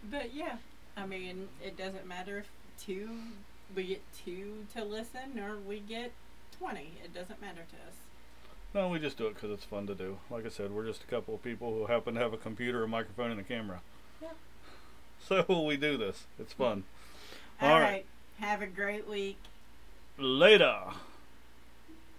But 0.10 0.34
yeah, 0.34 0.56
I 0.98 1.06
mean, 1.06 1.48
it 1.64 1.78
doesn't 1.78 2.08
matter 2.08 2.40
if 2.40 2.48
two 2.84 3.10
we 3.76 3.84
get 3.86 4.02
two 4.26 4.66
to 4.76 4.84
listen 4.84 5.40
or 5.40 5.58
we 5.58 5.80
get 5.80 6.12
twenty. 6.58 6.94
It 7.04 7.14
doesn't 7.14 7.42
matter 7.42 7.62
to 7.70 7.76
us. 7.88 7.96
No, 8.74 8.88
we 8.88 9.00
just 9.00 9.18
do 9.18 9.28
it 9.28 9.34
because 9.34 9.52
it's 9.52 9.66
fun 9.66 9.86
to 9.88 9.96
do. 9.96 10.18
Like 10.30 10.46
I 10.46 10.50
said, 10.50 10.72
we're 10.72 10.86
just 10.86 11.04
a 11.04 11.08
couple 11.08 11.36
of 11.36 11.44
people 11.44 11.74
who 11.74 11.88
happen 11.88 12.14
to 12.16 12.22
have 12.22 12.32
a 12.34 12.38
computer, 12.38 12.84
a 12.84 12.88
microphone, 12.88 13.32
and 13.32 13.40
a 13.40 13.44
camera. 13.44 13.82
Yeah. 14.22 14.30
So 15.28 15.46
we 15.68 15.78
do 15.78 15.98
this. 15.98 16.24
It's 16.40 16.52
fun. 16.54 16.84
All 17.62 17.70
All 17.70 17.80
right. 17.80 17.92
right. 17.92 18.06
Have 18.40 18.64
a 18.64 18.68
great 18.68 19.08
week. 19.08 19.38
Later. 20.18 20.82